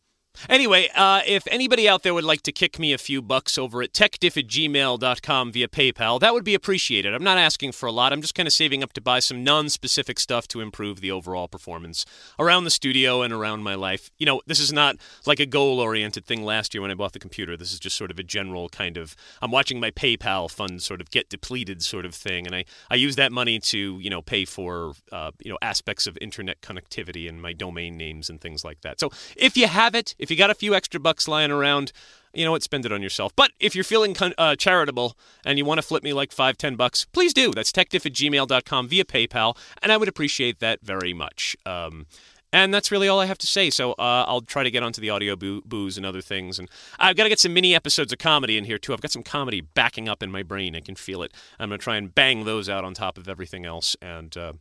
Anyway, 0.47 0.87
uh, 0.95 1.21
if 1.25 1.47
anybody 1.47 1.89
out 1.89 2.03
there 2.03 2.13
would 2.13 2.23
like 2.23 2.41
to 2.43 2.51
kick 2.51 2.79
me 2.79 2.93
a 2.93 2.97
few 2.97 3.21
bucks 3.21 3.57
over 3.57 3.81
at 3.81 3.91
techdiff 3.91 4.37
at 4.37 4.47
gmail.com 4.47 5.51
via 5.51 5.67
PayPal, 5.67 6.19
that 6.19 6.33
would 6.33 6.43
be 6.43 6.53
appreciated. 6.53 7.13
I'm 7.13 7.23
not 7.23 7.37
asking 7.37 7.73
for 7.73 7.87
a 7.87 7.91
lot. 7.91 8.13
I'm 8.13 8.21
just 8.21 8.35
kind 8.35 8.47
of 8.47 8.53
saving 8.53 8.83
up 8.83 8.93
to 8.93 9.01
buy 9.01 9.19
some 9.19 9.43
non 9.43 9.69
specific 9.69 10.19
stuff 10.19 10.47
to 10.49 10.61
improve 10.61 11.01
the 11.01 11.11
overall 11.11 11.47
performance 11.47 12.05
around 12.37 12.63
the 12.63 12.69
studio 12.69 13.21
and 13.21 13.33
around 13.33 13.63
my 13.63 13.75
life. 13.75 14.11
You 14.17 14.25
know, 14.25 14.41
this 14.45 14.59
is 14.59 14.71
not 14.71 14.97
like 15.25 15.39
a 15.39 15.45
goal 15.45 15.79
oriented 15.79 16.25
thing 16.25 16.43
last 16.43 16.73
year 16.73 16.81
when 16.81 16.91
I 16.91 16.95
bought 16.95 17.13
the 17.13 17.19
computer. 17.19 17.57
This 17.57 17.73
is 17.73 17.79
just 17.79 17.97
sort 17.97 18.11
of 18.11 18.19
a 18.19 18.23
general 18.23 18.69
kind 18.69 18.97
of, 18.97 19.15
I'm 19.41 19.51
watching 19.51 19.79
my 19.79 19.91
PayPal 19.91 20.49
fund 20.49 20.81
sort 20.81 21.01
of 21.01 21.09
get 21.09 21.29
depleted 21.29 21.83
sort 21.83 22.05
of 22.05 22.13
thing. 22.15 22.45
And 22.45 22.55
I, 22.55 22.65
I 22.89 22.95
use 22.95 23.15
that 23.15 23.31
money 23.31 23.59
to, 23.59 23.99
you 23.99 24.09
know, 24.09 24.21
pay 24.21 24.45
for, 24.45 24.93
uh, 25.11 25.31
you 25.43 25.51
know, 25.51 25.57
aspects 25.61 26.07
of 26.07 26.17
internet 26.21 26.61
connectivity 26.61 27.27
and 27.27 27.41
my 27.41 27.53
domain 27.53 27.97
names 27.97 28.29
and 28.29 28.39
things 28.39 28.63
like 28.63 28.81
that. 28.81 28.99
So 28.99 29.11
if 29.35 29.57
you 29.57 29.67
have 29.67 29.95
it, 29.95 30.15
if 30.17 30.28
you 30.31 30.37
got 30.37 30.49
a 30.49 30.55
few 30.55 30.75
extra 30.75 30.99
bucks 30.99 31.27
lying 31.27 31.51
around, 31.51 31.91
you 32.33 32.45
know 32.45 32.51
what, 32.51 32.63
spend 32.63 32.85
it 32.85 32.91
on 32.91 33.01
yourself. 33.01 33.35
But 33.35 33.51
if 33.59 33.75
you're 33.75 33.83
feeling 33.83 34.15
uh, 34.37 34.55
charitable 34.55 35.17
and 35.45 35.57
you 35.57 35.65
want 35.65 35.79
to 35.79 35.87
flip 35.87 36.03
me 36.03 36.13
like 36.13 36.31
five, 36.31 36.57
ten 36.57 36.75
bucks, 36.75 37.05
please 37.05 37.33
do. 37.33 37.51
That's 37.51 37.71
techdiff 37.71 38.05
at 38.05 38.13
gmail.com 38.13 38.87
via 38.87 39.05
PayPal, 39.05 39.57
and 39.81 39.91
I 39.91 39.97
would 39.97 40.07
appreciate 40.07 40.59
that 40.59 40.79
very 40.81 41.13
much. 41.13 41.55
Um, 41.65 42.05
and 42.51 42.73
that's 42.73 42.91
really 42.91 43.07
all 43.07 43.19
I 43.19 43.25
have 43.25 43.37
to 43.39 43.47
say. 43.47 43.69
So 43.69 43.91
uh, 43.93 44.25
I'll 44.27 44.41
try 44.41 44.63
to 44.63 44.71
get 44.71 44.81
onto 44.81 45.01
the 45.01 45.09
audio 45.09 45.35
boo- 45.35 45.61
booze 45.65 45.97
and 45.97 46.05
other 46.05 46.21
things. 46.21 46.57
And 46.57 46.69
I've 46.97 47.15
got 47.15 47.23
to 47.23 47.29
get 47.29 47.39
some 47.39 47.53
mini 47.53 47.75
episodes 47.75 48.11
of 48.11 48.19
comedy 48.19 48.57
in 48.57 48.65
here, 48.65 48.79
too. 48.79 48.93
I've 48.93 49.01
got 49.01 49.11
some 49.11 49.23
comedy 49.23 49.61
backing 49.61 50.09
up 50.09 50.23
in 50.23 50.31
my 50.31 50.41
brain. 50.41 50.75
I 50.75 50.79
can 50.79 50.95
feel 50.95 51.21
it. 51.21 51.31
I'm 51.59 51.69
going 51.69 51.79
to 51.79 51.83
try 51.83 51.97
and 51.97 52.13
bang 52.13 52.45
those 52.45 52.67
out 52.67 52.83
on 52.83 52.93
top 52.93 53.17
of 53.17 53.27
everything 53.27 53.65
else. 53.65 53.95
And. 54.01 54.35
Uh, 54.35 54.53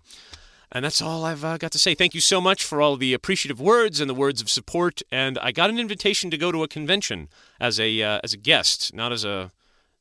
and 0.71 0.85
that's 0.85 1.01
all 1.01 1.25
I've 1.25 1.45
uh, 1.45 1.57
got 1.57 1.73
to 1.73 1.79
say. 1.79 1.95
Thank 1.95 2.15
you 2.15 2.21
so 2.21 2.41
much 2.41 2.65
for 2.65 2.83
all 2.83 2.97
the 2.97 3.15
appreciative 3.15 3.61
words 3.61 4.01
and 4.01 4.09
the 4.09 4.15
words 4.15 4.41
of 4.41 4.51
support. 4.51 5.03
And 5.11 5.39
I 5.39 5.53
got 5.53 5.71
an 5.71 5.79
invitation 5.79 6.31
to 6.31 6.37
go 6.37 6.53
to 6.53 6.63
a 6.63 6.69
convention 6.69 7.29
as 7.61 7.81
a 7.81 8.03
uh, 8.03 8.21
as 8.23 8.33
a 8.33 8.37
guest, 8.37 8.95
not 8.95 9.13
as 9.13 9.25
a 9.25 9.51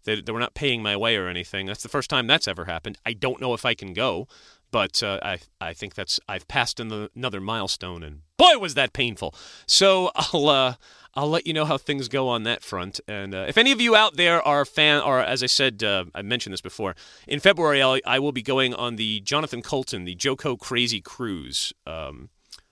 they, 0.03 0.21
they 0.21 0.31
were 0.31 0.39
not 0.39 0.55
paying 0.55 0.81
my 0.81 0.95
way 0.95 1.15
or 1.17 1.27
anything. 1.27 1.67
That's 1.67 1.83
the 1.83 1.89
first 1.89 2.09
time 2.09 2.27
that's 2.27 2.47
ever 2.47 2.65
happened. 2.65 2.97
I 3.05 3.13
don't 3.13 3.41
know 3.41 3.53
if 3.53 3.65
I 3.65 3.75
can 3.75 3.93
go, 3.93 4.27
but 4.71 5.01
uh, 5.03 5.19
I 5.21 5.39
I 5.59 5.73
think 5.73 5.95
that's 5.95 6.19
I've 6.27 6.47
passed 6.47 6.79
another 6.79 7.41
milestone, 7.41 8.03
and 8.03 8.21
boy 8.37 8.57
was 8.57 8.73
that 8.75 8.93
painful. 8.93 9.33
So 9.65 10.11
I'll 10.15 10.49
uh, 10.49 10.75
I'll 11.15 11.29
let 11.29 11.47
you 11.47 11.53
know 11.53 11.65
how 11.65 11.77
things 11.77 12.07
go 12.07 12.27
on 12.29 12.43
that 12.43 12.63
front. 12.63 12.99
And 13.07 13.33
uh, 13.33 13.45
if 13.47 13.57
any 13.57 13.71
of 13.71 13.81
you 13.81 13.95
out 13.95 14.17
there 14.17 14.41
are 14.41 14.65
fan, 14.65 15.01
or 15.01 15.19
as 15.19 15.41
I 15.41 15.47
said, 15.47 15.83
uh, 15.83 16.05
I 16.13 16.21
mentioned 16.21 16.53
this 16.53 16.61
before, 16.61 16.95
in 17.27 17.39
February 17.39 17.81
I'll, 17.81 17.99
I 18.05 18.19
will 18.19 18.31
be 18.31 18.43
going 18.43 18.73
on 18.73 18.97
the 18.97 19.19
Jonathan 19.21 19.61
Coulton, 19.61 20.05
the 20.05 20.15
JoCo 20.15 20.59
Crazy 20.59 21.01
Cruise. 21.01 21.73
Um, 21.87 22.29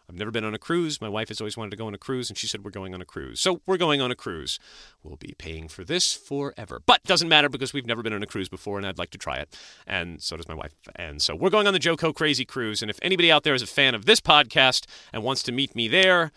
I've 0.09 0.15
never 0.15 0.31
been 0.31 0.43
on 0.43 0.53
a 0.53 0.59
cruise. 0.59 1.01
My 1.01 1.09
wife 1.09 1.29
has 1.29 1.41
always 1.41 1.57
wanted 1.57 1.71
to 1.71 1.77
go 1.77 1.87
on 1.87 1.93
a 1.93 1.97
cruise, 1.97 2.29
and 2.29 2.37
she 2.37 2.47
said 2.47 2.63
we're 2.63 2.71
going 2.71 2.93
on 2.93 3.01
a 3.01 3.05
cruise. 3.05 3.39
So 3.39 3.61
we're 3.65 3.77
going 3.77 4.01
on 4.01 4.11
a 4.11 4.15
cruise. 4.15 4.59
We'll 5.03 5.15
be 5.15 5.33
paying 5.37 5.67
for 5.67 5.83
this 5.83 6.13
forever. 6.13 6.81
But 6.85 7.03
doesn't 7.03 7.29
matter 7.29 7.49
because 7.49 7.73
we've 7.73 7.85
never 7.85 8.03
been 8.03 8.13
on 8.13 8.23
a 8.23 8.27
cruise 8.27 8.49
before, 8.49 8.77
and 8.77 8.85
I'd 8.85 8.97
like 8.97 9.11
to 9.11 9.17
try 9.17 9.37
it. 9.37 9.57
And 9.87 10.21
so 10.21 10.37
does 10.37 10.47
my 10.47 10.53
wife. 10.53 10.73
And 10.95 11.21
so 11.21 11.35
we're 11.35 11.49
going 11.49 11.67
on 11.67 11.73
the 11.73 11.79
JoCo 11.79 12.13
Crazy 12.13 12.45
Cruise. 12.45 12.81
And 12.81 12.91
if 12.91 12.99
anybody 13.01 13.31
out 13.31 13.43
there 13.43 13.55
is 13.55 13.61
a 13.61 13.67
fan 13.67 13.95
of 13.95 14.05
this 14.05 14.21
podcast 14.21 14.85
and 15.11 15.23
wants 15.23 15.43
to 15.43 15.51
meet 15.51 15.75
me 15.75 15.87
there, 15.87 16.31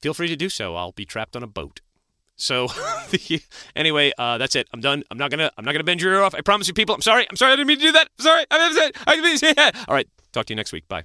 feel 0.00 0.14
free 0.14 0.28
to 0.28 0.36
do 0.36 0.48
so. 0.48 0.76
I'll 0.76 0.92
be 0.92 1.04
trapped 1.04 1.36
on 1.36 1.42
a 1.42 1.48
boat. 1.48 1.80
So 2.36 2.68
anyway, 3.76 4.12
uh, 4.18 4.38
that's 4.38 4.54
it. 4.54 4.68
I'm 4.72 4.80
done. 4.80 5.02
I'm 5.10 5.18
not 5.18 5.30
gonna. 5.30 5.50
I'm 5.56 5.64
not 5.64 5.72
gonna 5.72 5.84
bend 5.84 6.02
your 6.02 6.12
ear 6.12 6.22
off. 6.22 6.34
I 6.34 6.42
promise 6.42 6.68
you, 6.68 6.74
people. 6.74 6.94
I'm 6.94 7.00
sorry. 7.00 7.26
I'm 7.28 7.36
sorry. 7.36 7.52
I 7.52 7.56
didn't 7.56 7.68
mean 7.68 7.78
to 7.78 7.84
do 7.84 7.92
that. 7.92 8.08
I'm 8.18 8.22
sorry. 8.22 8.44
I'm 8.50 9.38
sorry. 9.38 9.54
All 9.88 9.94
right. 9.94 10.08
Talk 10.32 10.46
to 10.46 10.52
you 10.52 10.56
next 10.56 10.72
week. 10.72 10.86
Bye. 10.86 11.04